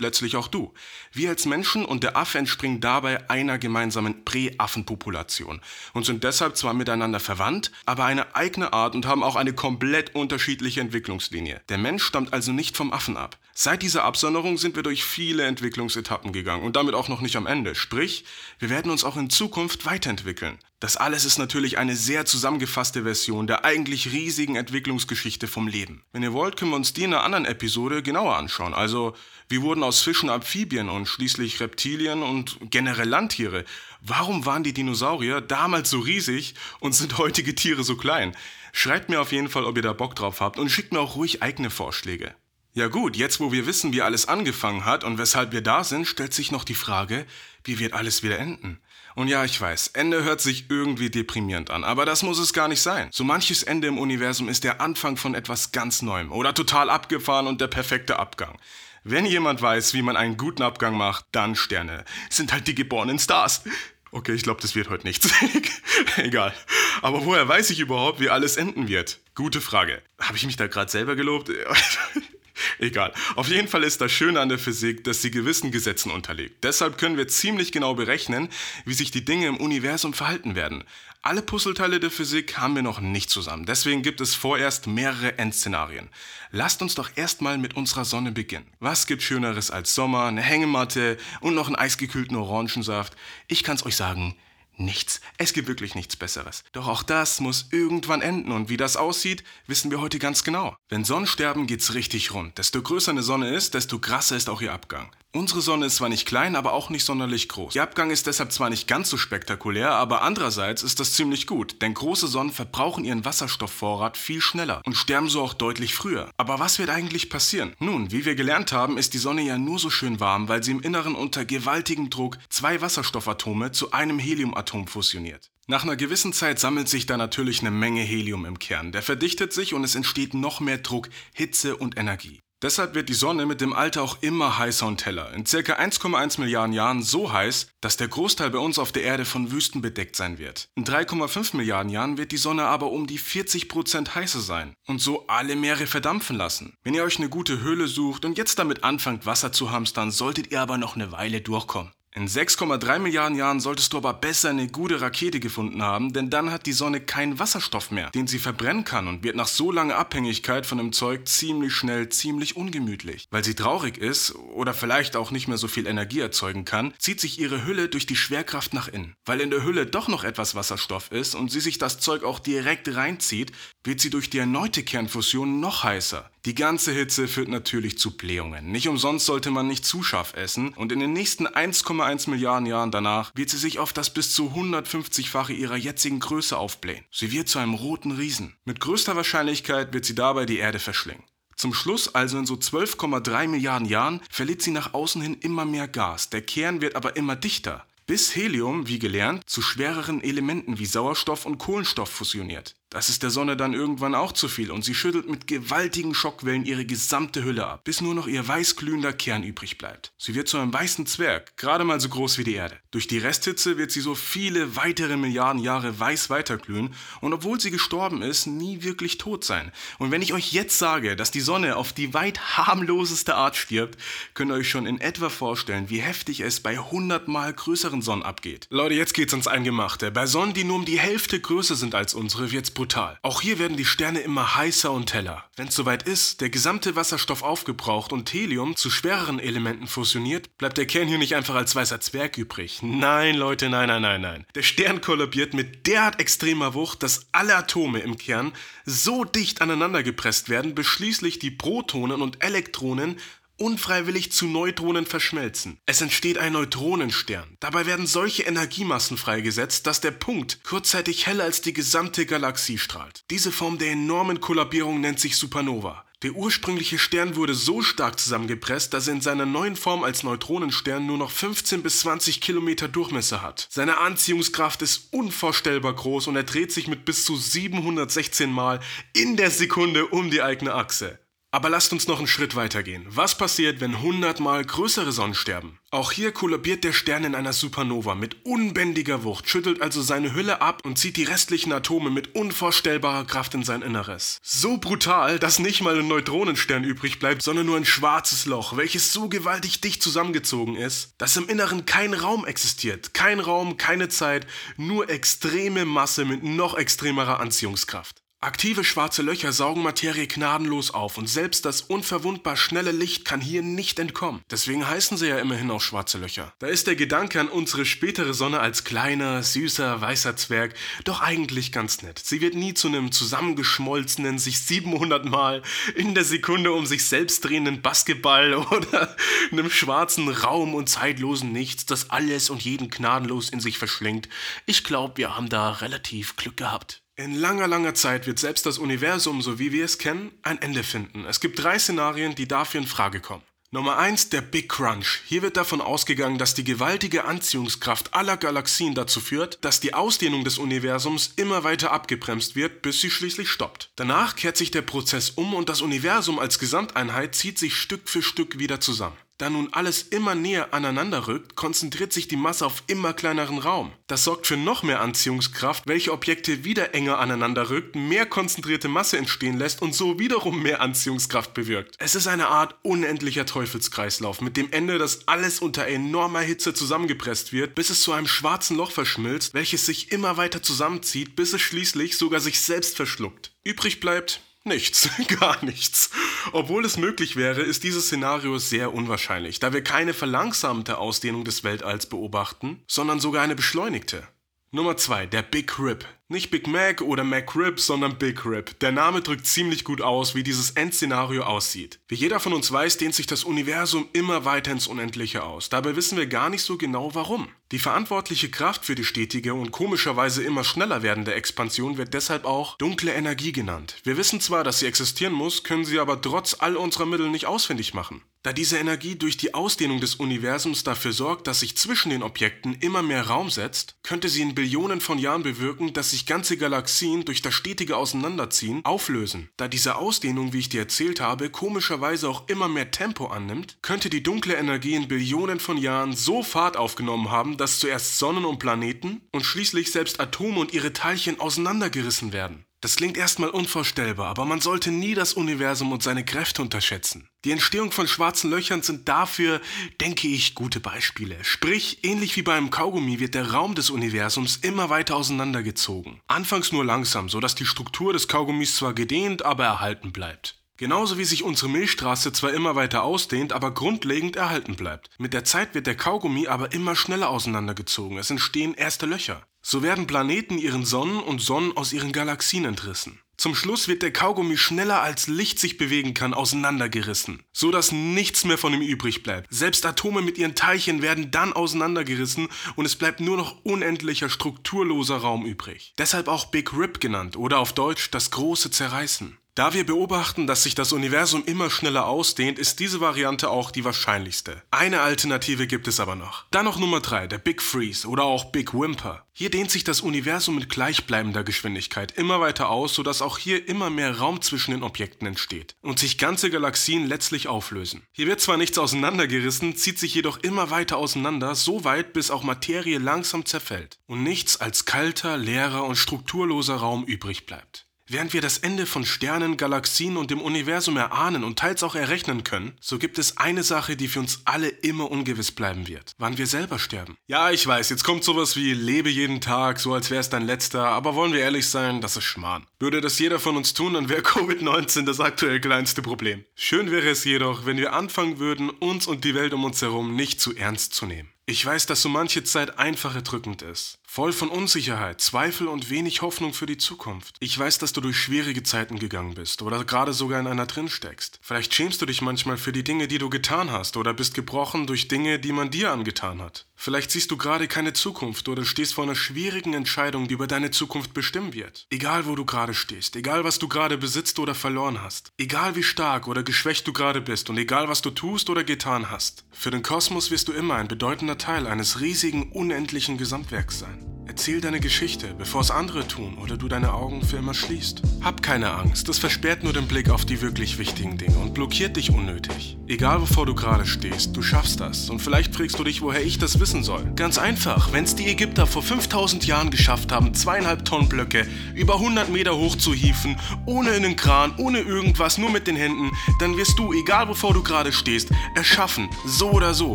letztlich 0.00 0.36
auch 0.36 0.48
du. 0.48 0.72
Wir 1.12 1.30
als 1.30 1.46
Menschen 1.46 1.84
und 1.84 2.02
der 2.02 2.16
Affe 2.16 2.38
entspringen 2.38 2.80
dabei 2.80 3.30
einer 3.30 3.58
gemeinsamen 3.58 4.24
Prä-Affenpopulation 4.24 5.60
und 5.92 6.04
sind 6.04 6.24
deshalb 6.24 6.56
zwar 6.56 6.74
miteinander 6.74 7.20
verwandt, 7.20 7.70
aber 7.84 8.04
eine 8.04 8.34
eigene 8.34 8.72
Art 8.72 8.94
und 8.94 9.06
haben 9.06 9.22
auch 9.22 9.36
eine 9.36 9.52
komplett 9.52 10.14
unterschiedliche 10.14 10.80
Entwicklungslinie. 10.80 11.60
Der 11.68 11.78
Mensch 11.78 12.02
stammt 12.02 12.32
also 12.32 12.52
nicht 12.52 12.76
vom 12.76 12.92
Affen 12.92 13.05
ab. 13.14 13.38
Seit 13.58 13.82
dieser 13.82 14.04
Absonderung 14.04 14.58
sind 14.58 14.76
wir 14.76 14.82
durch 14.82 15.04
viele 15.04 15.44
Entwicklungsetappen 15.44 16.32
gegangen 16.32 16.62
und 16.62 16.76
damit 16.76 16.94
auch 16.94 17.08
noch 17.08 17.20
nicht 17.20 17.36
am 17.36 17.46
Ende. 17.46 17.74
Sprich, 17.74 18.24
wir 18.58 18.70
werden 18.70 18.90
uns 18.90 19.04
auch 19.04 19.16
in 19.16 19.30
Zukunft 19.30 19.86
weiterentwickeln. 19.86 20.58
Das 20.78 20.98
alles 20.98 21.24
ist 21.24 21.38
natürlich 21.38 21.78
eine 21.78 21.96
sehr 21.96 22.26
zusammengefasste 22.26 23.04
Version 23.04 23.46
der 23.46 23.64
eigentlich 23.64 24.12
riesigen 24.12 24.56
Entwicklungsgeschichte 24.56 25.46
vom 25.48 25.68
Leben. 25.68 26.02
Wenn 26.12 26.22
ihr 26.22 26.34
wollt, 26.34 26.58
können 26.58 26.70
wir 26.70 26.76
uns 26.76 26.92
die 26.92 27.04
in 27.04 27.14
einer 27.14 27.22
anderen 27.22 27.46
Episode 27.46 28.02
genauer 28.02 28.36
anschauen. 28.36 28.74
Also, 28.74 29.14
wie 29.48 29.62
wurden 29.62 29.82
aus 29.84 30.02
Fischen 30.02 30.28
Amphibien 30.28 30.90
und 30.90 31.06
schließlich 31.06 31.60
Reptilien 31.60 32.22
und 32.22 32.58
generell 32.70 33.08
Landtiere? 33.08 33.64
Warum 34.02 34.44
waren 34.44 34.64
die 34.64 34.74
Dinosaurier 34.74 35.40
damals 35.40 35.88
so 35.88 36.00
riesig 36.00 36.54
und 36.80 36.94
sind 36.94 37.16
heutige 37.16 37.54
Tiere 37.54 37.84
so 37.84 37.96
klein? 37.96 38.36
Schreibt 38.72 39.08
mir 39.08 39.22
auf 39.22 39.32
jeden 39.32 39.48
Fall, 39.48 39.64
ob 39.64 39.76
ihr 39.76 39.82
da 39.82 39.94
Bock 39.94 40.14
drauf 40.14 40.42
habt 40.42 40.58
und 40.58 40.68
schickt 40.68 40.92
mir 40.92 41.00
auch 41.00 41.16
ruhig 41.16 41.42
eigene 41.42 41.70
Vorschläge. 41.70 42.34
Ja 42.76 42.88
gut, 42.88 43.16
jetzt 43.16 43.40
wo 43.40 43.52
wir 43.52 43.64
wissen, 43.64 43.94
wie 43.94 44.02
alles 44.02 44.28
angefangen 44.28 44.84
hat 44.84 45.02
und 45.02 45.16
weshalb 45.16 45.50
wir 45.50 45.62
da 45.62 45.82
sind, 45.82 46.04
stellt 46.04 46.34
sich 46.34 46.52
noch 46.52 46.62
die 46.62 46.74
Frage, 46.74 47.24
wie 47.64 47.78
wird 47.78 47.94
alles 47.94 48.22
wieder 48.22 48.38
enden? 48.38 48.80
Und 49.14 49.28
ja, 49.28 49.46
ich 49.46 49.58
weiß, 49.58 49.92
Ende 49.94 50.24
hört 50.24 50.42
sich 50.42 50.66
irgendwie 50.68 51.08
deprimierend 51.08 51.70
an, 51.70 51.84
aber 51.84 52.04
das 52.04 52.22
muss 52.22 52.38
es 52.38 52.52
gar 52.52 52.68
nicht 52.68 52.82
sein. 52.82 53.08
So 53.12 53.24
manches 53.24 53.62
Ende 53.62 53.88
im 53.88 53.96
Universum 53.96 54.50
ist 54.50 54.62
der 54.62 54.82
Anfang 54.82 55.16
von 55.16 55.34
etwas 55.34 55.72
ganz 55.72 56.02
Neuem 56.02 56.30
oder 56.30 56.52
total 56.52 56.90
abgefahren 56.90 57.46
und 57.46 57.62
der 57.62 57.68
perfekte 57.68 58.18
Abgang. 58.18 58.58
Wenn 59.04 59.24
jemand 59.24 59.62
weiß, 59.62 59.94
wie 59.94 60.02
man 60.02 60.18
einen 60.18 60.36
guten 60.36 60.60
Abgang 60.60 60.98
macht, 60.98 61.24
dann 61.32 61.56
Sterne. 61.56 62.04
Sind 62.28 62.52
halt 62.52 62.66
die 62.66 62.74
geborenen 62.74 63.18
Stars. 63.18 63.62
Okay, 64.10 64.34
ich 64.34 64.42
glaube, 64.42 64.60
das 64.60 64.74
wird 64.74 64.90
heute 64.90 65.06
nichts. 65.06 65.30
Egal. 66.18 66.52
Aber 67.00 67.24
woher 67.24 67.48
weiß 67.48 67.70
ich 67.70 67.80
überhaupt, 67.80 68.20
wie 68.20 68.28
alles 68.28 68.58
enden 68.58 68.86
wird? 68.86 69.20
Gute 69.34 69.62
Frage. 69.62 70.02
Habe 70.20 70.36
ich 70.36 70.44
mich 70.44 70.56
da 70.56 70.66
gerade 70.66 70.90
selber 70.90 71.16
gelobt? 71.16 71.50
Egal. 72.78 73.12
Auf 73.34 73.48
jeden 73.48 73.68
Fall 73.68 73.84
ist 73.84 74.00
das 74.00 74.12
Schöne 74.12 74.40
an 74.40 74.48
der 74.48 74.58
Physik, 74.58 75.04
dass 75.04 75.22
sie 75.22 75.30
gewissen 75.30 75.70
Gesetzen 75.70 76.10
unterliegt. 76.10 76.64
Deshalb 76.64 76.98
können 76.98 77.16
wir 77.16 77.28
ziemlich 77.28 77.72
genau 77.72 77.94
berechnen, 77.94 78.48
wie 78.84 78.94
sich 78.94 79.10
die 79.10 79.24
Dinge 79.24 79.46
im 79.46 79.56
Universum 79.56 80.14
verhalten 80.14 80.54
werden. 80.54 80.84
Alle 81.22 81.42
Puzzleteile 81.42 81.98
der 81.98 82.12
Physik 82.12 82.56
haben 82.56 82.76
wir 82.76 82.82
noch 82.82 83.00
nicht 83.00 83.30
zusammen. 83.30 83.66
Deswegen 83.66 84.02
gibt 84.02 84.20
es 84.20 84.36
vorerst 84.36 84.86
mehrere 84.86 85.38
Endszenarien. 85.38 86.08
Lasst 86.52 86.82
uns 86.82 86.94
doch 86.94 87.10
erstmal 87.16 87.58
mit 87.58 87.74
unserer 87.74 88.04
Sonne 88.04 88.30
beginnen. 88.30 88.66
Was 88.78 89.08
gibt 89.08 89.22
Schöneres 89.22 89.72
als 89.72 89.94
Sommer, 89.94 90.26
eine 90.26 90.42
Hängematte 90.42 91.16
und 91.40 91.56
noch 91.56 91.66
einen 91.66 91.74
eisgekühlten 91.74 92.36
Orangensaft? 92.36 93.16
Ich 93.48 93.64
kann's 93.64 93.84
euch 93.84 93.96
sagen, 93.96 94.36
Nichts. 94.78 95.22
Es 95.38 95.54
gibt 95.54 95.68
wirklich 95.68 95.94
nichts 95.94 96.16
Besseres. 96.16 96.62
Doch 96.72 96.86
auch 96.86 97.02
das 97.02 97.40
muss 97.40 97.68
irgendwann 97.70 98.20
enden 98.20 98.52
und 98.52 98.68
wie 98.68 98.76
das 98.76 98.96
aussieht, 98.96 99.42
wissen 99.66 99.90
wir 99.90 100.00
heute 100.00 100.18
ganz 100.18 100.44
genau. 100.44 100.76
Wenn 100.90 101.04
Sonnensterben 101.04 101.66
geht's 101.66 101.94
richtig 101.94 102.34
rund. 102.34 102.58
Desto 102.58 102.82
größer 102.82 103.12
eine 103.12 103.22
Sonne 103.22 103.54
ist, 103.54 103.72
desto 103.72 103.98
krasser 103.98 104.36
ist 104.36 104.50
auch 104.50 104.60
ihr 104.60 104.74
Abgang. 104.74 105.10
Unsere 105.36 105.60
Sonne 105.60 105.84
ist 105.84 105.96
zwar 105.96 106.08
nicht 106.08 106.26
klein, 106.26 106.56
aber 106.56 106.72
auch 106.72 106.88
nicht 106.88 107.04
sonderlich 107.04 107.50
groß. 107.50 107.74
Ihr 107.74 107.82
Abgang 107.82 108.10
ist 108.10 108.26
deshalb 108.26 108.52
zwar 108.52 108.70
nicht 108.70 108.88
ganz 108.88 109.10
so 109.10 109.18
spektakulär, 109.18 109.90
aber 109.90 110.22
andererseits 110.22 110.82
ist 110.82 110.98
das 110.98 111.12
ziemlich 111.12 111.46
gut, 111.46 111.82
denn 111.82 111.92
große 111.92 112.26
Sonnen 112.26 112.54
verbrauchen 112.54 113.04
ihren 113.04 113.26
Wasserstoffvorrat 113.26 114.16
viel 114.16 114.40
schneller 114.40 114.80
und 114.86 114.96
sterben 114.96 115.28
so 115.28 115.42
auch 115.42 115.52
deutlich 115.52 115.94
früher. 115.94 116.30
Aber 116.38 116.58
was 116.58 116.78
wird 116.78 116.88
eigentlich 116.88 117.28
passieren? 117.28 117.74
Nun, 117.80 118.12
wie 118.12 118.24
wir 118.24 118.34
gelernt 118.34 118.72
haben, 118.72 118.96
ist 118.96 119.12
die 119.12 119.18
Sonne 119.18 119.42
ja 119.42 119.58
nur 119.58 119.78
so 119.78 119.90
schön 119.90 120.20
warm, 120.20 120.48
weil 120.48 120.62
sie 120.62 120.70
im 120.70 120.80
Inneren 120.80 121.14
unter 121.14 121.44
gewaltigem 121.44 122.08
Druck 122.08 122.38
zwei 122.48 122.80
Wasserstoffatome 122.80 123.72
zu 123.72 123.92
einem 123.92 124.18
Heliumatom 124.18 124.86
fusioniert. 124.86 125.50
Nach 125.66 125.82
einer 125.82 125.96
gewissen 125.96 126.32
Zeit 126.32 126.58
sammelt 126.58 126.88
sich 126.88 127.04
da 127.04 127.18
natürlich 127.18 127.60
eine 127.60 127.72
Menge 127.72 128.00
Helium 128.00 128.46
im 128.46 128.58
Kern. 128.58 128.90
Der 128.90 129.02
verdichtet 129.02 129.52
sich 129.52 129.74
und 129.74 129.84
es 129.84 129.96
entsteht 129.96 130.32
noch 130.32 130.60
mehr 130.60 130.78
Druck, 130.78 131.10
Hitze 131.34 131.76
und 131.76 131.98
Energie. 131.98 132.40
Deshalb 132.62 132.94
wird 132.94 133.10
die 133.10 133.14
Sonne 133.14 133.44
mit 133.44 133.60
dem 133.60 133.74
Alter 133.74 134.02
auch 134.02 134.22
immer 134.22 134.56
heißer 134.56 134.86
und 134.86 135.04
heller. 135.04 135.30
In 135.34 135.44
ca. 135.44 135.58
1,1 135.58 136.40
Milliarden 136.40 136.72
Jahren 136.72 137.02
so 137.02 137.30
heiß, 137.30 137.68
dass 137.82 137.98
der 137.98 138.08
Großteil 138.08 138.48
bei 138.48 138.58
uns 138.58 138.78
auf 138.78 138.92
der 138.92 139.02
Erde 139.02 139.26
von 139.26 139.50
Wüsten 139.52 139.82
bedeckt 139.82 140.16
sein 140.16 140.38
wird. 140.38 140.70
In 140.74 140.86
3,5 140.86 141.54
Milliarden 141.54 141.92
Jahren 141.92 142.16
wird 142.16 142.32
die 142.32 142.38
Sonne 142.38 142.64
aber 142.64 142.90
um 142.92 143.06
die 143.06 143.20
40% 143.20 144.14
heißer 144.14 144.40
sein 144.40 144.74
und 144.86 145.02
so 145.02 145.26
alle 145.26 145.54
Meere 145.54 145.86
verdampfen 145.86 146.36
lassen. 146.36 146.74
Wenn 146.82 146.94
ihr 146.94 147.04
euch 147.04 147.18
eine 147.18 147.28
gute 147.28 147.60
Höhle 147.60 147.88
sucht 147.88 148.24
und 148.24 148.38
jetzt 148.38 148.58
damit 148.58 148.84
anfangt, 148.84 149.26
Wasser 149.26 149.52
zu 149.52 149.70
hamstern, 149.70 150.10
solltet 150.10 150.50
ihr 150.50 150.62
aber 150.62 150.78
noch 150.78 150.96
eine 150.96 151.12
Weile 151.12 151.42
durchkommen. 151.42 151.92
In 152.16 152.28
6,3 152.28 152.98
Milliarden 152.98 153.36
Jahren 153.36 153.60
solltest 153.60 153.92
du 153.92 153.98
aber 153.98 154.14
besser 154.14 154.48
eine 154.48 154.68
gute 154.68 155.02
Rakete 155.02 155.38
gefunden 155.38 155.82
haben, 155.82 156.14
denn 156.14 156.30
dann 156.30 156.50
hat 156.50 156.64
die 156.64 156.72
Sonne 156.72 156.98
keinen 156.98 157.38
Wasserstoff 157.38 157.90
mehr, 157.90 158.08
den 158.08 158.26
sie 158.26 158.38
verbrennen 158.38 158.84
kann 158.84 159.06
und 159.06 159.22
wird 159.22 159.36
nach 159.36 159.48
so 159.48 159.70
langer 159.70 159.96
Abhängigkeit 159.96 160.64
von 160.64 160.78
dem 160.78 160.94
Zeug 160.94 161.28
ziemlich 161.28 161.74
schnell 161.74 162.08
ziemlich 162.08 162.56
ungemütlich. 162.56 163.28
Weil 163.30 163.44
sie 163.44 163.54
traurig 163.54 163.98
ist 163.98 164.34
oder 164.34 164.72
vielleicht 164.72 165.14
auch 165.14 165.30
nicht 165.30 165.46
mehr 165.46 165.58
so 165.58 165.68
viel 165.68 165.86
Energie 165.86 166.20
erzeugen 166.20 166.64
kann, 166.64 166.94
zieht 166.98 167.20
sich 167.20 167.38
ihre 167.38 167.66
Hülle 167.66 167.90
durch 167.90 168.06
die 168.06 168.16
Schwerkraft 168.16 168.72
nach 168.72 168.88
innen. 168.88 169.14
Weil 169.26 169.42
in 169.42 169.50
der 169.50 169.62
Hülle 169.62 169.84
doch 169.84 170.08
noch 170.08 170.24
etwas 170.24 170.54
Wasserstoff 170.54 171.12
ist 171.12 171.34
und 171.34 171.50
sie 171.50 171.60
sich 171.60 171.76
das 171.76 172.00
Zeug 172.00 172.24
auch 172.24 172.38
direkt 172.38 172.96
reinzieht, 172.96 173.52
wird 173.84 174.00
sie 174.00 174.08
durch 174.08 174.30
die 174.30 174.38
erneute 174.38 174.82
Kernfusion 174.84 175.60
noch 175.60 175.84
heißer. 175.84 176.30
Die 176.46 176.54
ganze 176.54 176.92
Hitze 176.92 177.26
führt 177.26 177.48
natürlich 177.48 177.98
zu 177.98 178.16
Blähungen. 178.16 178.70
Nicht 178.70 178.86
umsonst 178.86 179.26
sollte 179.26 179.50
man 179.50 179.66
nicht 179.66 179.84
zu 179.84 180.04
scharf 180.04 180.34
essen 180.34 180.68
und 180.74 180.92
in 180.92 181.00
den 181.00 181.12
nächsten 181.12 181.48
1,1 181.48 182.30
Milliarden 182.30 182.66
Jahren 182.66 182.92
danach 182.92 183.32
wird 183.34 183.50
sie 183.50 183.56
sich 183.56 183.80
auf 183.80 183.92
das 183.92 184.14
bis 184.14 184.32
zu 184.32 184.52
150-fache 184.54 185.52
ihrer 185.52 185.74
jetzigen 185.74 186.20
Größe 186.20 186.56
aufblähen. 186.56 187.04
Sie 187.10 187.32
wird 187.32 187.48
zu 187.48 187.58
einem 187.58 187.74
roten 187.74 188.12
Riesen. 188.12 188.54
Mit 188.64 188.78
größter 188.78 189.16
Wahrscheinlichkeit 189.16 189.92
wird 189.92 190.04
sie 190.04 190.14
dabei 190.14 190.46
die 190.46 190.58
Erde 190.58 190.78
verschlingen. 190.78 191.24
Zum 191.56 191.74
Schluss, 191.74 192.14
also 192.14 192.38
in 192.38 192.46
so 192.46 192.54
12,3 192.54 193.48
Milliarden 193.48 193.88
Jahren, 193.88 194.20
verliert 194.30 194.62
sie 194.62 194.70
nach 194.70 194.94
außen 194.94 195.20
hin 195.20 195.38
immer 195.40 195.64
mehr 195.64 195.88
Gas. 195.88 196.30
Der 196.30 196.42
Kern 196.42 196.80
wird 196.80 196.94
aber 196.94 197.16
immer 197.16 197.34
dichter 197.34 197.84
bis 198.06 198.36
Helium, 198.36 198.86
wie 198.86 199.00
gelernt, 199.00 199.50
zu 199.50 199.62
schwereren 199.62 200.22
Elementen 200.22 200.78
wie 200.78 200.86
Sauerstoff 200.86 201.44
und 201.44 201.58
Kohlenstoff 201.58 202.08
fusioniert. 202.08 202.76
Das 202.90 203.08
ist 203.08 203.24
der 203.24 203.30
Sonne 203.30 203.56
dann 203.56 203.74
irgendwann 203.74 204.14
auch 204.14 204.30
zu 204.30 204.46
viel 204.46 204.70
und 204.70 204.84
sie 204.84 204.94
schüttelt 204.94 205.28
mit 205.28 205.48
gewaltigen 205.48 206.14
Schockwellen 206.14 206.64
ihre 206.64 206.86
gesamte 206.86 207.42
Hülle 207.42 207.66
ab, 207.66 207.82
bis 207.82 208.00
nur 208.00 208.14
noch 208.14 208.28
ihr 208.28 208.46
weißglühender 208.46 209.12
Kern 209.12 209.42
übrig 209.42 209.76
bleibt. 209.76 210.12
Sie 210.16 210.36
wird 210.36 210.46
zu 210.46 210.56
einem 210.56 210.72
weißen 210.72 211.04
Zwerg, 211.04 211.56
gerade 211.56 211.82
mal 211.82 212.00
so 212.00 212.08
groß 212.08 212.38
wie 212.38 212.44
die 212.44 212.54
Erde. 212.54 212.78
Durch 212.92 213.08
die 213.08 213.18
Resthitze 213.18 213.76
wird 213.76 213.90
sie 213.90 214.00
so 214.00 214.14
viele 214.14 214.76
weitere 214.76 215.16
Milliarden 215.16 215.60
Jahre 215.60 215.98
weiß 215.98 216.30
weiterglühen 216.30 216.94
und 217.20 217.32
obwohl 217.32 217.60
sie 217.60 217.72
gestorben 217.72 218.22
ist, 218.22 218.46
nie 218.46 218.84
wirklich 218.84 219.18
tot 219.18 219.42
sein. 219.42 219.72
Und 219.98 220.12
wenn 220.12 220.22
ich 220.22 220.32
euch 220.32 220.52
jetzt 220.52 220.78
sage, 220.78 221.16
dass 221.16 221.32
die 221.32 221.40
Sonne 221.40 221.76
auf 221.76 221.92
die 221.92 222.14
weit 222.14 222.56
harmloseste 222.56 223.34
Art 223.34 223.56
stirbt, 223.56 224.00
könnt 224.34 224.52
ihr 224.52 224.54
euch 224.54 224.70
schon 224.70 224.86
in 224.86 225.00
etwa 225.00 225.28
vorstellen, 225.28 225.90
wie 225.90 225.98
heftig 225.98 226.40
es 226.40 226.60
bei 226.60 226.78
hundertmal 226.78 227.52
größeren 227.52 228.00
Sonnen 228.00 228.22
abgeht. 228.22 228.68
Leute, 228.70 228.94
jetzt 228.94 229.12
geht's 229.12 229.32
ans 229.34 229.48
Eingemachte. 229.48 230.12
Bei 230.12 230.26
Sonnen, 230.26 230.54
die 230.54 230.62
nur 230.62 230.76
um 230.76 230.84
die 230.84 231.00
Hälfte 231.00 231.40
größer 231.40 231.74
sind 231.74 231.96
als 231.96 232.14
unsere, 232.14 232.52
wird's 232.52 232.75
brutal. 232.76 233.18
Auch 233.22 233.40
hier 233.40 233.58
werden 233.58 233.76
die 233.76 233.84
Sterne 233.84 234.20
immer 234.20 234.54
heißer 234.54 234.92
und 234.92 235.12
heller. 235.14 235.44
Wenn 235.56 235.68
es 235.68 235.74
soweit 235.74 236.04
ist, 236.04 236.40
der 236.40 236.50
gesamte 236.50 236.94
Wasserstoff 236.94 237.42
aufgebraucht 237.42 238.12
und 238.12 238.32
Helium 238.32 238.76
zu 238.76 238.90
schwereren 238.90 239.40
Elementen 239.40 239.88
fusioniert, 239.88 240.56
bleibt 240.58 240.78
der 240.78 240.86
Kern 240.86 241.08
hier 241.08 241.18
nicht 241.18 241.34
einfach 241.34 241.56
als 241.56 241.74
weißer 241.74 242.00
Zwerg 242.00 242.38
übrig. 242.38 242.80
Nein, 242.82 243.34
Leute, 243.34 243.68
nein, 243.68 243.88
nein, 243.88 244.02
nein, 244.02 244.20
nein. 244.20 244.46
Der 244.54 244.62
Stern 244.62 245.00
kollabiert 245.00 245.54
mit 245.54 245.86
derart 245.86 246.20
extremer 246.20 246.74
Wucht, 246.74 247.02
dass 247.02 247.26
alle 247.32 247.56
Atome 247.56 248.00
im 248.00 248.16
Kern 248.18 248.52
so 248.84 249.24
dicht 249.24 249.62
aneinander 249.62 250.02
gepresst 250.02 250.48
werden, 250.48 250.74
bis 250.74 250.86
schließlich 250.86 251.38
die 251.38 251.50
Protonen 251.50 252.20
und 252.20 252.44
Elektronen 252.44 253.18
unfreiwillig 253.56 254.32
zu 254.32 254.46
Neutronen 254.46 255.06
verschmelzen. 255.06 255.78
Es 255.86 256.00
entsteht 256.00 256.38
ein 256.38 256.52
Neutronenstern. 256.52 257.56
Dabei 257.60 257.86
werden 257.86 258.06
solche 258.06 258.44
Energiemassen 258.44 259.16
freigesetzt, 259.16 259.86
dass 259.86 260.00
der 260.00 260.10
Punkt 260.10 260.62
kurzzeitig 260.64 261.26
heller 261.26 261.44
als 261.44 261.60
die 261.60 261.72
gesamte 261.72 262.26
Galaxie 262.26 262.78
strahlt. 262.78 263.24
Diese 263.30 263.52
Form 263.52 263.78
der 263.78 263.92
enormen 263.92 264.40
Kollabierung 264.40 265.00
nennt 265.00 265.20
sich 265.20 265.36
Supernova. 265.36 266.06
Der 266.22 266.32
ursprüngliche 266.32 266.98
Stern 266.98 267.36
wurde 267.36 267.54
so 267.54 267.82
stark 267.82 268.18
zusammengepresst, 268.18 268.94
dass 268.94 269.06
er 269.06 269.14
in 269.14 269.20
seiner 269.20 269.44
neuen 269.44 269.76
Form 269.76 270.02
als 270.02 270.22
Neutronenstern 270.22 271.04
nur 271.04 271.18
noch 271.18 271.30
15 271.30 271.82
bis 271.82 272.00
20 272.00 272.40
Kilometer 272.40 272.88
Durchmesser 272.88 273.42
hat. 273.42 273.68
Seine 273.70 273.98
Anziehungskraft 273.98 274.80
ist 274.80 275.12
unvorstellbar 275.12 275.94
groß 275.94 276.28
und 276.28 276.36
er 276.36 276.44
dreht 276.44 276.72
sich 276.72 276.88
mit 276.88 277.04
bis 277.04 277.26
zu 277.26 277.36
716 277.36 278.50
Mal 278.50 278.80
in 279.12 279.36
der 279.36 279.50
Sekunde 279.50 280.06
um 280.06 280.30
die 280.30 280.40
eigene 280.40 280.72
Achse. 280.72 281.18
Aber 281.56 281.70
lasst 281.70 281.90
uns 281.94 282.06
noch 282.06 282.18
einen 282.18 282.26
Schritt 282.26 282.54
weitergehen. 282.54 283.06
Was 283.08 283.38
passiert, 283.38 283.80
wenn 283.80 283.94
100 283.94 284.40
mal 284.40 284.62
größere 284.62 285.10
Sonnen 285.10 285.32
sterben? 285.32 285.78
Auch 285.90 286.12
hier 286.12 286.32
kollabiert 286.32 286.84
der 286.84 286.92
Stern 286.92 287.24
in 287.24 287.34
einer 287.34 287.54
Supernova 287.54 288.14
mit 288.14 288.44
unbändiger 288.44 289.24
Wucht, 289.24 289.48
schüttelt 289.48 289.80
also 289.80 290.02
seine 290.02 290.34
Hülle 290.34 290.60
ab 290.60 290.82
und 290.84 290.98
zieht 290.98 291.16
die 291.16 291.24
restlichen 291.24 291.72
Atome 291.72 292.10
mit 292.10 292.34
unvorstellbarer 292.34 293.24
Kraft 293.24 293.54
in 293.54 293.64
sein 293.64 293.80
Inneres. 293.80 294.38
So 294.42 294.76
brutal, 294.76 295.38
dass 295.38 295.58
nicht 295.58 295.80
mal 295.80 295.98
ein 295.98 296.08
Neutronenstern 296.08 296.84
übrig 296.84 297.20
bleibt, 297.20 297.40
sondern 297.40 297.64
nur 297.64 297.78
ein 297.78 297.86
schwarzes 297.86 298.44
Loch, 298.44 298.76
welches 298.76 299.14
so 299.14 299.30
gewaltig 299.30 299.80
dicht 299.80 300.02
zusammengezogen 300.02 300.76
ist, 300.76 301.14
dass 301.16 301.38
im 301.38 301.48
Inneren 301.48 301.86
kein 301.86 302.12
Raum 302.12 302.44
existiert. 302.44 303.14
Kein 303.14 303.40
Raum, 303.40 303.78
keine 303.78 304.10
Zeit, 304.10 304.46
nur 304.76 305.08
extreme 305.08 305.86
Masse 305.86 306.26
mit 306.26 306.42
noch 306.44 306.76
extremerer 306.76 307.40
Anziehungskraft. 307.40 308.25
Aktive 308.42 308.84
schwarze 308.84 309.22
Löcher 309.22 309.50
saugen 309.50 309.82
Materie 309.82 310.26
gnadenlos 310.26 310.90
auf 310.90 311.16
und 311.16 311.26
selbst 311.26 311.64
das 311.64 311.80
unverwundbar 311.80 312.56
schnelle 312.56 312.92
Licht 312.92 313.24
kann 313.24 313.40
hier 313.40 313.62
nicht 313.62 313.98
entkommen. 313.98 314.42
Deswegen 314.50 314.86
heißen 314.86 315.16
sie 315.16 315.28
ja 315.28 315.38
immerhin 315.38 315.70
auch 315.70 315.80
schwarze 315.80 316.18
Löcher. 316.18 316.52
Da 316.58 316.66
ist 316.66 316.86
der 316.86 316.96
Gedanke 316.96 317.40
an 317.40 317.48
unsere 317.48 317.86
spätere 317.86 318.34
Sonne 318.34 318.60
als 318.60 318.84
kleiner, 318.84 319.42
süßer, 319.42 320.02
weißer 320.02 320.36
Zwerg 320.36 320.74
doch 321.04 321.22
eigentlich 321.22 321.72
ganz 321.72 322.02
nett. 322.02 322.18
Sie 322.18 322.42
wird 322.42 322.54
nie 322.54 322.74
zu 322.74 322.88
einem 322.88 323.10
zusammengeschmolzenen, 323.10 324.38
sich 324.38 324.60
700 324.60 325.24
Mal 325.24 325.62
in 325.94 326.14
der 326.14 326.24
Sekunde 326.24 326.72
um 326.72 326.84
sich 326.84 327.06
selbst 327.06 327.42
drehenden 327.42 327.80
Basketball 327.80 328.54
oder 328.70 329.16
einem 329.50 329.70
schwarzen 329.70 330.28
Raum 330.28 330.74
und 330.74 330.90
zeitlosen 330.90 331.52
Nichts, 331.52 331.86
das 331.86 332.10
alles 332.10 332.50
und 332.50 332.62
jeden 332.62 332.90
gnadenlos 332.90 333.48
in 333.48 333.60
sich 333.60 333.78
verschlingt. 333.78 334.28
Ich 334.66 334.84
glaube, 334.84 335.16
wir 335.16 335.34
haben 335.34 335.48
da 335.48 335.70
relativ 335.70 336.36
Glück 336.36 336.58
gehabt. 336.58 337.02
In 337.18 337.34
langer, 337.34 337.66
langer 337.66 337.94
Zeit 337.94 338.26
wird 338.26 338.38
selbst 338.38 338.66
das 338.66 338.76
Universum, 338.76 339.40
so 339.40 339.58
wie 339.58 339.72
wir 339.72 339.86
es 339.86 339.96
kennen, 339.96 340.32
ein 340.42 340.60
Ende 340.60 340.84
finden. 340.84 341.24
Es 341.24 341.40
gibt 341.40 341.62
drei 341.62 341.78
Szenarien, 341.78 342.34
die 342.34 342.46
dafür 342.46 342.82
in 342.82 342.86
Frage 342.86 343.20
kommen. 343.20 343.42
Nummer 343.70 343.96
1, 343.96 344.28
der 344.28 344.42
Big 344.42 344.68
Crunch. 344.68 345.22
Hier 345.24 345.40
wird 345.40 345.56
davon 345.56 345.80
ausgegangen, 345.80 346.36
dass 346.36 346.52
die 346.52 346.62
gewaltige 346.62 347.24
Anziehungskraft 347.24 348.12
aller 348.12 348.36
Galaxien 348.36 348.94
dazu 348.94 349.20
führt, 349.20 349.64
dass 349.64 349.80
die 349.80 349.94
Ausdehnung 349.94 350.44
des 350.44 350.58
Universums 350.58 351.32
immer 351.36 351.64
weiter 351.64 351.90
abgebremst 351.90 352.54
wird, 352.54 352.82
bis 352.82 353.00
sie 353.00 353.10
schließlich 353.10 353.48
stoppt. 353.48 353.92
Danach 353.96 354.36
kehrt 354.36 354.58
sich 354.58 354.70
der 354.70 354.82
Prozess 354.82 355.30
um 355.30 355.54
und 355.54 355.70
das 355.70 355.80
Universum 355.80 356.38
als 356.38 356.58
Gesamteinheit 356.58 357.34
zieht 357.34 357.58
sich 357.58 357.76
Stück 357.76 358.10
für 358.10 358.20
Stück 358.20 358.58
wieder 358.58 358.78
zusammen. 358.78 359.16
Da 359.38 359.50
nun 359.50 359.68
alles 359.72 360.02
immer 360.02 360.34
näher 360.34 360.72
aneinander 360.72 361.26
rückt, 361.26 361.56
konzentriert 361.56 362.10
sich 362.10 362.26
die 362.26 362.36
Masse 362.36 362.64
auf 362.64 362.82
immer 362.86 363.12
kleineren 363.12 363.58
Raum. 363.58 363.92
Das 364.06 364.24
sorgt 364.24 364.46
für 364.46 364.56
noch 364.56 364.82
mehr 364.82 365.02
Anziehungskraft, 365.02 365.86
welche 365.86 366.12
Objekte 366.12 366.64
wieder 366.64 366.94
enger 366.94 367.18
aneinander 367.18 367.68
rückt, 367.68 367.96
mehr 367.96 368.24
konzentrierte 368.24 368.88
Masse 368.88 369.18
entstehen 369.18 369.58
lässt 369.58 369.82
und 369.82 369.94
so 369.94 370.18
wiederum 370.18 370.62
mehr 370.62 370.80
Anziehungskraft 370.80 371.52
bewirkt. 371.52 371.96
Es 371.98 372.14
ist 372.14 372.28
eine 372.28 372.48
Art 372.48 372.76
unendlicher 372.82 373.44
Teufelskreislauf, 373.44 374.40
mit 374.40 374.56
dem 374.56 374.72
Ende, 374.72 374.96
dass 374.96 375.28
alles 375.28 375.58
unter 375.58 375.86
enormer 375.86 376.40
Hitze 376.40 376.72
zusammengepresst 376.72 377.52
wird, 377.52 377.74
bis 377.74 377.90
es 377.90 378.00
zu 378.00 378.12
einem 378.12 378.28
schwarzen 378.28 378.76
Loch 378.78 378.90
verschmilzt, 378.90 379.52
welches 379.52 379.84
sich 379.84 380.12
immer 380.12 380.38
weiter 380.38 380.62
zusammenzieht, 380.62 381.36
bis 381.36 381.52
es 381.52 381.60
schließlich 381.60 382.16
sogar 382.16 382.40
sich 382.40 382.60
selbst 382.60 382.96
verschluckt. 382.96 383.52
Übrig 383.64 384.00
bleibt 384.00 384.40
Nichts, 384.66 385.08
gar 385.40 385.64
nichts. 385.64 386.10
Obwohl 386.50 386.84
es 386.84 386.96
möglich 386.96 387.36
wäre, 387.36 387.62
ist 387.62 387.84
dieses 387.84 388.06
Szenario 388.06 388.58
sehr 388.58 388.92
unwahrscheinlich, 388.92 389.60
da 389.60 389.72
wir 389.72 389.84
keine 389.84 390.12
verlangsamte 390.12 390.98
Ausdehnung 390.98 391.44
des 391.44 391.62
Weltalls 391.62 392.06
beobachten, 392.06 392.82
sondern 392.88 393.20
sogar 393.20 393.44
eine 393.44 393.54
beschleunigte. 393.54 394.26
Nummer 394.72 394.96
2, 394.96 395.26
der 395.26 395.42
Big 395.42 395.78
Rip. 395.78 396.04
Nicht 396.28 396.50
Big 396.50 396.66
Mac 396.66 397.00
oder 397.00 397.22
McRib, 397.22 397.78
sondern 397.78 398.18
Big 398.18 398.44
Rip. 398.44 398.76
Der 398.80 398.90
Name 398.90 399.22
drückt 399.22 399.46
ziemlich 399.46 399.84
gut 399.84 400.02
aus, 400.02 400.34
wie 400.34 400.42
dieses 400.42 400.72
Endszenario 400.72 401.44
aussieht. 401.44 402.00
Wie 402.08 402.16
jeder 402.16 402.40
von 402.40 402.52
uns 402.52 402.72
weiß, 402.72 402.96
dehnt 402.96 403.14
sich 403.14 403.28
das 403.28 403.44
Universum 403.44 404.08
immer 404.12 404.44
weiter 404.44 404.72
ins 404.72 404.88
Unendliche 404.88 405.44
aus. 405.44 405.68
Dabei 405.68 405.94
wissen 405.94 406.18
wir 406.18 406.26
gar 406.26 406.50
nicht 406.50 406.62
so 406.62 406.76
genau 406.76 407.14
warum. 407.14 407.46
Die 407.70 407.78
verantwortliche 407.78 408.50
Kraft 408.50 408.84
für 408.84 408.96
die 408.96 409.04
stetige 409.04 409.54
und 409.54 409.70
komischerweise 409.70 410.42
immer 410.42 410.64
schneller 410.64 411.04
werdende 411.04 411.34
Expansion 411.34 411.96
wird 411.96 412.12
deshalb 412.12 412.44
auch 412.44 412.76
dunkle 412.76 413.12
Energie 413.12 413.52
genannt. 413.52 413.96
Wir 414.02 414.16
wissen 414.16 414.40
zwar, 414.40 414.64
dass 414.64 414.80
sie 414.80 414.86
existieren 414.86 415.32
muss, 415.32 415.62
können 415.62 415.84
sie 415.84 416.00
aber 416.00 416.20
trotz 416.20 416.56
all 416.58 416.76
unserer 416.76 417.06
Mittel 417.06 417.28
nicht 417.30 417.46
ausfindig 417.46 417.94
machen. 417.94 418.22
Da 418.46 418.52
diese 418.52 418.78
Energie 418.78 419.16
durch 419.16 419.36
die 419.36 419.54
Ausdehnung 419.54 420.00
des 420.00 420.14
Universums 420.14 420.84
dafür 420.84 421.12
sorgt, 421.12 421.48
dass 421.48 421.58
sich 421.58 421.76
zwischen 421.76 422.10
den 422.10 422.22
Objekten 422.22 422.74
immer 422.74 423.02
mehr 423.02 423.26
Raum 423.26 423.50
setzt, 423.50 423.96
könnte 424.04 424.28
sie 424.28 424.40
in 424.40 424.54
Billionen 424.54 425.00
von 425.00 425.18
Jahren 425.18 425.42
bewirken, 425.42 425.92
dass 425.92 426.12
sich 426.12 426.26
ganze 426.26 426.56
Galaxien 426.56 427.24
durch 427.24 427.42
das 427.42 427.54
stetige 427.54 427.96
Auseinanderziehen 427.96 428.84
auflösen. 428.84 429.48
Da 429.56 429.66
diese 429.66 429.96
Ausdehnung, 429.96 430.52
wie 430.52 430.60
ich 430.60 430.68
dir 430.68 430.82
erzählt 430.82 431.20
habe, 431.20 431.50
komischerweise 431.50 432.28
auch 432.28 432.46
immer 432.48 432.68
mehr 432.68 432.92
Tempo 432.92 433.26
annimmt, 433.26 433.78
könnte 433.82 434.10
die 434.10 434.22
dunkle 434.22 434.54
Energie 434.54 434.94
in 434.94 435.08
Billionen 435.08 435.58
von 435.58 435.76
Jahren 435.76 436.12
so 436.12 436.44
Fahrt 436.44 436.76
aufgenommen 436.76 437.32
haben, 437.32 437.56
dass 437.56 437.80
zuerst 437.80 438.16
Sonnen 438.16 438.44
und 438.44 438.60
Planeten 438.60 439.22
und 439.32 439.44
schließlich 439.44 439.90
selbst 439.90 440.20
Atome 440.20 440.60
und 440.60 440.72
ihre 440.72 440.92
Teilchen 440.92 441.40
auseinandergerissen 441.40 442.32
werden. 442.32 442.65
Das 442.82 442.96
klingt 442.96 443.16
erstmal 443.16 443.48
unvorstellbar, 443.48 444.28
aber 444.28 444.44
man 444.44 444.60
sollte 444.60 444.90
nie 444.90 445.14
das 445.14 445.32
Universum 445.32 445.92
und 445.92 446.02
seine 446.02 446.24
Kräfte 446.24 446.60
unterschätzen. 446.60 447.28
Die 447.44 447.50
Entstehung 447.50 447.90
von 447.90 448.06
schwarzen 448.06 448.50
Löchern 448.50 448.82
sind 448.82 449.08
dafür, 449.08 449.60
denke 450.00 450.28
ich, 450.28 450.54
gute 450.54 450.78
Beispiele. 450.78 451.42
Sprich, 451.42 452.04
ähnlich 452.04 452.36
wie 452.36 452.42
beim 452.42 452.70
Kaugummi 452.70 453.18
wird 453.18 453.34
der 453.34 453.52
Raum 453.52 453.74
des 453.74 453.88
Universums 453.88 454.56
immer 454.56 454.90
weiter 454.90 455.16
auseinandergezogen. 455.16 456.20
Anfangs 456.26 456.70
nur 456.70 456.84
langsam, 456.84 457.28
sodass 457.30 457.54
die 457.54 457.66
Struktur 457.66 458.12
des 458.12 458.28
Kaugummis 458.28 458.76
zwar 458.76 458.92
gedehnt, 458.92 459.44
aber 459.44 459.64
erhalten 459.64 460.12
bleibt. 460.12 460.56
Genauso 460.76 461.18
wie 461.18 461.24
sich 461.24 461.42
unsere 461.42 461.70
Milchstraße 461.70 462.32
zwar 462.32 462.52
immer 462.52 462.74
weiter 462.76 463.02
ausdehnt, 463.02 463.52
aber 463.52 463.72
grundlegend 463.72 464.36
erhalten 464.36 464.76
bleibt. 464.76 465.10
Mit 465.18 465.32
der 465.32 465.44
Zeit 465.44 465.74
wird 465.74 465.86
der 465.86 465.96
Kaugummi 465.96 466.48
aber 466.48 466.72
immer 466.72 466.96
schneller 466.96 467.30
auseinandergezogen. 467.30 468.18
Es 468.18 468.30
entstehen 468.30 468.74
erste 468.74 469.06
Löcher. 469.06 469.46
So 469.62 469.82
werden 469.82 470.06
Planeten 470.06 470.58
ihren 470.58 470.84
Sonnen 470.84 471.18
und 471.18 471.40
Sonnen 471.40 471.76
aus 471.76 471.92
ihren 471.92 472.12
Galaxien 472.12 472.64
entrissen. 472.64 473.20
Zum 473.36 473.54
Schluss 473.54 473.86
wird 473.86 474.02
der 474.02 474.12
Kaugummi 474.12 474.56
schneller 474.56 475.02
als 475.02 475.26
Licht 475.26 475.58
sich 475.58 475.76
bewegen 475.76 476.14
kann 476.14 476.32
auseinandergerissen, 476.32 477.42
so 477.52 477.70
dass 477.70 477.92
nichts 477.92 478.44
mehr 478.44 478.56
von 478.56 478.72
ihm 478.72 478.80
übrig 478.80 479.22
bleibt. 479.22 479.48
Selbst 479.52 479.84
Atome 479.84 480.22
mit 480.22 480.38
ihren 480.38 480.54
Teilchen 480.54 481.02
werden 481.02 481.30
dann 481.30 481.52
auseinandergerissen 481.52 482.48
und 482.76 482.86
es 482.86 482.96
bleibt 482.96 483.20
nur 483.20 483.36
noch 483.36 483.62
unendlicher 483.62 484.30
strukturloser 484.30 485.18
Raum 485.18 485.44
übrig. 485.44 485.92
Deshalb 485.98 486.28
auch 486.28 486.46
Big 486.46 486.72
Rip 486.72 486.98
genannt 486.98 487.36
oder 487.36 487.58
auf 487.58 487.74
Deutsch 487.74 488.10
das 488.10 488.30
große 488.30 488.70
Zerreißen. 488.70 489.36
Da 489.56 489.72
wir 489.72 489.86
beobachten, 489.86 490.46
dass 490.46 490.64
sich 490.64 490.74
das 490.74 490.92
Universum 490.92 491.42
immer 491.46 491.70
schneller 491.70 492.04
ausdehnt, 492.04 492.58
ist 492.58 492.78
diese 492.78 493.00
Variante 493.00 493.48
auch 493.48 493.70
die 493.70 493.86
wahrscheinlichste. 493.86 494.62
Eine 494.70 495.00
Alternative 495.00 495.66
gibt 495.66 495.88
es 495.88 495.98
aber 495.98 496.14
noch. 496.14 496.44
Dann 496.50 496.66
noch 496.66 496.78
Nummer 496.78 497.00
3, 497.00 497.26
der 497.26 497.38
Big 497.38 497.62
Freeze 497.62 498.06
oder 498.06 498.24
auch 498.24 498.52
Big 498.52 498.74
Whimper. 498.74 499.24
Hier 499.32 499.50
dehnt 499.50 499.70
sich 499.70 499.82
das 499.82 500.02
Universum 500.02 500.56
mit 500.56 500.68
gleichbleibender 500.68 501.42
Geschwindigkeit 501.42 502.12
immer 502.18 502.38
weiter 502.38 502.68
aus, 502.68 502.94
sodass 502.94 503.22
auch 503.22 503.38
hier 503.38 503.66
immer 503.66 503.88
mehr 503.88 504.18
Raum 504.18 504.42
zwischen 504.42 504.72
den 504.72 504.82
Objekten 504.82 505.26
entsteht 505.26 505.74
und 505.80 505.98
sich 505.98 506.18
ganze 506.18 506.50
Galaxien 506.50 507.06
letztlich 507.06 507.48
auflösen. 507.48 508.02
Hier 508.12 508.26
wird 508.26 508.42
zwar 508.42 508.58
nichts 508.58 508.76
auseinandergerissen, 508.76 509.74
zieht 509.74 509.98
sich 509.98 510.14
jedoch 510.14 510.36
immer 510.36 510.68
weiter 510.68 510.98
auseinander, 510.98 511.54
so 511.54 511.82
weit 511.82 512.12
bis 512.12 512.30
auch 512.30 512.42
Materie 512.42 512.98
langsam 512.98 513.46
zerfällt 513.46 514.00
und 514.06 514.22
nichts 514.22 514.60
als 514.60 514.84
kalter, 514.84 515.38
leerer 515.38 515.84
und 515.84 515.96
strukturloser 515.96 516.76
Raum 516.76 517.04
übrig 517.06 517.46
bleibt. 517.46 517.85
Während 518.08 518.32
wir 518.32 518.40
das 518.40 518.58
Ende 518.58 518.86
von 518.86 519.04
Sternen, 519.04 519.56
Galaxien 519.56 520.16
und 520.16 520.30
dem 520.30 520.40
Universum 520.40 520.96
erahnen 520.96 521.42
und 521.42 521.58
teils 521.58 521.82
auch 521.82 521.96
errechnen 521.96 522.44
können, 522.44 522.74
so 522.80 522.98
gibt 522.98 523.18
es 523.18 523.36
eine 523.36 523.64
Sache, 523.64 523.96
die 523.96 524.06
für 524.06 524.20
uns 524.20 524.42
alle 524.44 524.68
immer 524.68 525.10
ungewiss 525.10 525.50
bleiben 525.50 525.88
wird. 525.88 526.12
Wann 526.16 526.38
wir 526.38 526.46
selber 526.46 526.78
sterben. 526.78 527.16
Ja, 527.26 527.50
ich 527.50 527.66
weiß, 527.66 527.90
jetzt 527.90 528.04
kommt 528.04 528.22
sowas 528.22 528.54
wie 528.54 528.74
lebe 528.74 529.10
jeden 529.10 529.40
Tag, 529.40 529.80
so 529.80 529.92
als 529.92 530.12
wäre 530.12 530.20
es 530.20 530.30
dein 530.30 530.46
letzter, 530.46 530.86
aber 530.86 531.16
wollen 531.16 531.32
wir 531.32 531.40
ehrlich 531.40 531.68
sein, 531.68 532.00
das 532.00 532.16
ist 532.16 532.22
Schmarrn. 532.22 532.68
Würde 532.78 533.00
das 533.00 533.18
jeder 533.18 533.40
von 533.40 533.56
uns 533.56 533.74
tun, 533.74 533.94
dann 533.94 534.08
wäre 534.08 534.20
Covid-19 534.22 535.04
das 535.04 535.18
aktuell 535.18 535.60
kleinste 535.60 536.00
Problem. 536.00 536.44
Schön 536.54 536.92
wäre 536.92 537.08
es 537.08 537.24
jedoch, 537.24 537.66
wenn 537.66 537.76
wir 537.76 537.92
anfangen 537.92 538.38
würden, 538.38 538.70
uns 538.70 539.08
und 539.08 539.24
die 539.24 539.34
Welt 539.34 539.52
um 539.52 539.64
uns 539.64 539.82
herum 539.82 540.14
nicht 540.14 540.40
zu 540.40 540.54
ernst 540.54 540.94
zu 540.94 541.06
nehmen. 541.06 541.28
Ich 541.48 541.64
weiß, 541.64 541.86
dass 541.86 542.02
so 542.02 542.08
manche 542.08 542.42
Zeit 542.42 542.76
einfach 542.76 543.14
erdrückend 543.14 543.62
ist. 543.62 544.00
voll 544.04 544.32
von 544.32 544.48
Unsicherheit, 544.48 545.20
Zweifel 545.20 545.68
und 545.68 545.90
wenig 545.90 546.20
Hoffnung 546.22 546.52
für 546.52 546.66
die 546.66 546.76
Zukunft. 546.76 547.36
Ich 547.38 547.56
weiß, 547.56 547.78
dass 547.78 547.92
du 547.92 548.00
durch 548.00 548.16
schwierige 548.16 548.64
Zeiten 548.64 548.98
gegangen 548.98 549.34
bist 549.34 549.62
oder 549.62 549.84
gerade 549.84 550.12
sogar 550.12 550.40
in 550.40 550.48
einer 550.48 550.66
drin 550.66 550.88
steckst. 550.88 551.38
Vielleicht 551.42 551.72
schämst 551.72 552.02
du 552.02 552.06
dich 552.06 552.20
manchmal 552.20 552.56
für 552.56 552.72
die 552.72 552.82
Dinge, 552.82 553.06
die 553.06 553.18
du 553.18 553.30
getan 553.30 553.70
hast 553.70 553.96
oder 553.96 554.12
bist 554.12 554.34
gebrochen 554.34 554.88
durch 554.88 555.06
Dinge, 555.06 555.38
die 555.38 555.52
man 555.52 555.70
dir 555.70 555.92
angetan 555.92 556.42
hat. 556.42 556.66
Vielleicht 556.76 557.10
siehst 557.10 557.30
du 557.30 557.36
gerade 557.36 557.66
keine 557.68 557.94
Zukunft 557.94 558.48
oder 558.48 558.64
stehst 558.64 558.94
vor 558.94 559.04
einer 559.04 559.14
schwierigen 559.14 559.74
Entscheidung, 559.74 560.28
die 560.28 560.34
über 560.34 560.46
deine 560.46 560.70
Zukunft 560.70 561.14
bestimmen 561.14 561.54
wird. 561.54 561.86
Egal, 561.90 562.26
wo 562.26 562.34
du 562.34 562.44
gerade 562.44 562.74
stehst, 562.74 563.16
egal, 563.16 563.44
was 563.44 563.58
du 563.58 563.66
gerade 563.66 563.96
besitzt 563.98 564.38
oder 564.38 564.54
verloren 564.54 565.02
hast, 565.02 565.32
egal 565.38 565.74
wie 565.74 565.82
stark 565.82 566.28
oder 566.28 566.42
geschwächt 566.42 566.86
du 566.86 566.92
gerade 566.92 567.20
bist 567.20 567.50
und 567.50 567.58
egal, 567.58 567.88
was 567.88 568.02
du 568.02 568.10
tust 568.10 568.50
oder 568.50 568.62
getan 568.62 569.10
hast, 569.10 569.44
für 569.50 569.70
den 569.70 569.82
Kosmos 569.82 570.30
wirst 570.30 570.48
du 570.48 570.52
immer 570.52 570.74
ein 570.74 570.88
bedeutender 570.88 571.38
Teil 571.38 571.66
eines 571.66 572.00
riesigen, 572.00 572.52
unendlichen 572.52 573.16
Gesamtwerks 573.16 573.78
sein. 573.78 574.16
Erzähl 574.28 574.60
deine 574.60 574.80
Geschichte, 574.80 575.34
bevor 575.38 575.60
es 575.60 575.70
andere 575.70 576.06
tun 576.06 576.36
oder 576.38 576.56
du 576.56 576.66
deine 576.66 576.92
Augen 576.92 577.22
für 577.22 577.36
immer 577.36 577.54
schließt. 577.54 578.02
Hab 578.22 578.42
keine 578.42 578.72
Angst, 578.72 579.08
das 579.08 579.18
versperrt 579.18 579.62
nur 579.62 579.72
den 579.72 579.86
Blick 579.86 580.10
auf 580.10 580.24
die 580.24 580.42
wirklich 580.42 580.78
wichtigen 580.78 581.16
Dinge 581.16 581.38
und 581.38 581.54
blockiert 581.54 581.96
dich 581.96 582.10
unnötig. 582.10 582.76
Egal 582.88 583.22
wovor 583.22 583.46
du 583.46 583.54
gerade 583.54 583.86
stehst, 583.86 584.36
du 584.36 584.42
schaffst 584.42 584.80
das. 584.80 585.10
Und 585.10 585.20
vielleicht 585.20 585.54
fragst 585.54 585.78
du 585.78 585.84
dich, 585.84 586.02
woher 586.02 586.24
ich 586.24 586.38
das 586.38 586.58
wissen 586.66 586.82
soll. 586.82 587.04
Ganz 587.14 587.38
einfach, 587.38 587.92
wenn 587.92 588.02
es 588.02 588.16
die 588.16 588.26
Ägypter 588.26 588.66
vor 588.66 588.82
5000 588.82 589.46
Jahren 589.46 589.70
geschafft 589.70 590.10
haben, 590.10 590.34
zweieinhalb 590.34 590.84
Tonnen 590.84 591.08
Blöcke 591.08 591.46
über 591.76 591.94
100 591.94 592.28
Meter 592.28 592.56
hoch 592.56 592.74
zu 592.74 592.92
hieven, 592.92 593.36
ohne 593.66 593.92
einen 593.92 594.16
Kran, 594.16 594.52
ohne 594.56 594.80
irgendwas, 594.80 595.38
nur 595.38 595.50
mit 595.50 595.68
den 595.68 595.76
Händen, 595.76 596.10
dann 596.40 596.56
wirst 596.56 596.76
du, 596.76 596.92
egal 596.92 597.28
wovor 597.28 597.54
du 597.54 597.62
gerade 597.62 597.92
stehst, 597.92 598.30
erschaffen. 598.56 599.08
So 599.24 599.52
oder 599.52 599.74
so, 599.74 599.94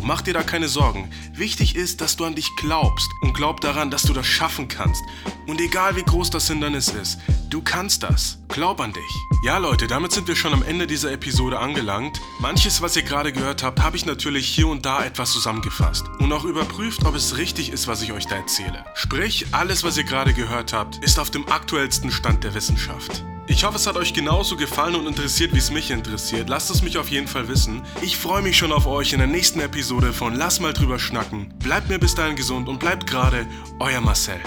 mach 0.00 0.22
dir 0.22 0.32
da 0.32 0.42
keine 0.42 0.68
Sorgen. 0.68 1.10
Wichtig 1.34 1.76
ist, 1.76 2.00
dass 2.00 2.16
du 2.16 2.24
an 2.24 2.36
dich 2.36 2.48
glaubst 2.56 3.10
und 3.20 3.34
glaub 3.34 3.60
daran, 3.60 3.90
dass 3.90 4.04
du 4.04 4.14
das 4.14 4.26
schaffen 4.26 4.66
kannst. 4.68 5.02
Und 5.46 5.60
egal 5.60 5.94
wie 5.96 6.04
groß 6.04 6.30
das 6.30 6.48
Hindernis 6.48 6.88
ist, 6.88 7.18
du 7.52 7.60
kannst 7.60 8.02
das. 8.02 8.38
Glaub 8.48 8.80
an 8.80 8.92
dich. 8.92 9.02
Ja 9.44 9.58
Leute, 9.58 9.86
damit 9.86 10.12
sind 10.12 10.26
wir 10.26 10.36
schon 10.36 10.54
am 10.54 10.62
Ende 10.62 10.86
dieser 10.86 11.12
Episode 11.12 11.58
angelangt. 11.58 12.20
Manches, 12.38 12.80
was 12.80 12.96
ihr 12.96 13.02
gerade 13.02 13.32
gehört 13.32 13.62
habt, 13.62 13.80
habe 13.80 13.96
ich 13.96 14.06
natürlich 14.06 14.46
hier 14.46 14.68
und 14.68 14.86
da 14.86 15.04
etwas 15.04 15.32
zusammengefasst 15.32 16.06
und 16.18 16.32
auch 16.32 16.44
überprüft, 16.44 17.04
ob 17.04 17.14
es 17.14 17.36
richtig 17.36 17.70
ist, 17.70 17.86
was 17.88 18.02
ich 18.02 18.12
euch 18.12 18.26
da 18.26 18.36
erzähle. 18.36 18.84
Sprich, 18.94 19.46
alles, 19.52 19.84
was 19.84 19.96
ihr 19.96 20.04
gerade 20.04 20.32
gehört 20.32 20.72
habt, 20.72 20.96
ist 21.04 21.18
auf 21.18 21.30
dem 21.30 21.46
aktuellsten 21.48 22.10
Stand 22.10 22.44
der 22.44 22.54
Wissenschaft. 22.54 23.24
Ich 23.46 23.64
hoffe, 23.64 23.76
es 23.76 23.86
hat 23.86 23.96
euch 23.96 24.14
genauso 24.14 24.56
gefallen 24.56 24.94
und 24.94 25.06
interessiert, 25.06 25.52
wie 25.52 25.58
es 25.58 25.70
mich 25.70 25.90
interessiert. 25.90 26.48
Lasst 26.48 26.70
es 26.70 26.82
mich 26.82 26.96
auf 26.96 27.10
jeden 27.10 27.26
Fall 27.26 27.48
wissen. 27.48 27.82
Ich 28.00 28.16
freue 28.16 28.40
mich 28.40 28.56
schon 28.56 28.72
auf 28.72 28.86
euch 28.86 29.12
in 29.12 29.18
der 29.18 29.28
nächsten 29.28 29.60
Episode 29.60 30.12
von 30.12 30.34
Lass 30.34 30.60
mal 30.60 30.72
drüber 30.72 30.98
schnacken. 30.98 31.52
Bleibt 31.58 31.88
mir 31.88 31.98
bis 31.98 32.14
dahin 32.14 32.36
gesund 32.36 32.68
und 32.68 32.78
bleibt 32.78 33.06
gerade 33.06 33.46
euer 33.80 34.00
Marcel. 34.00 34.40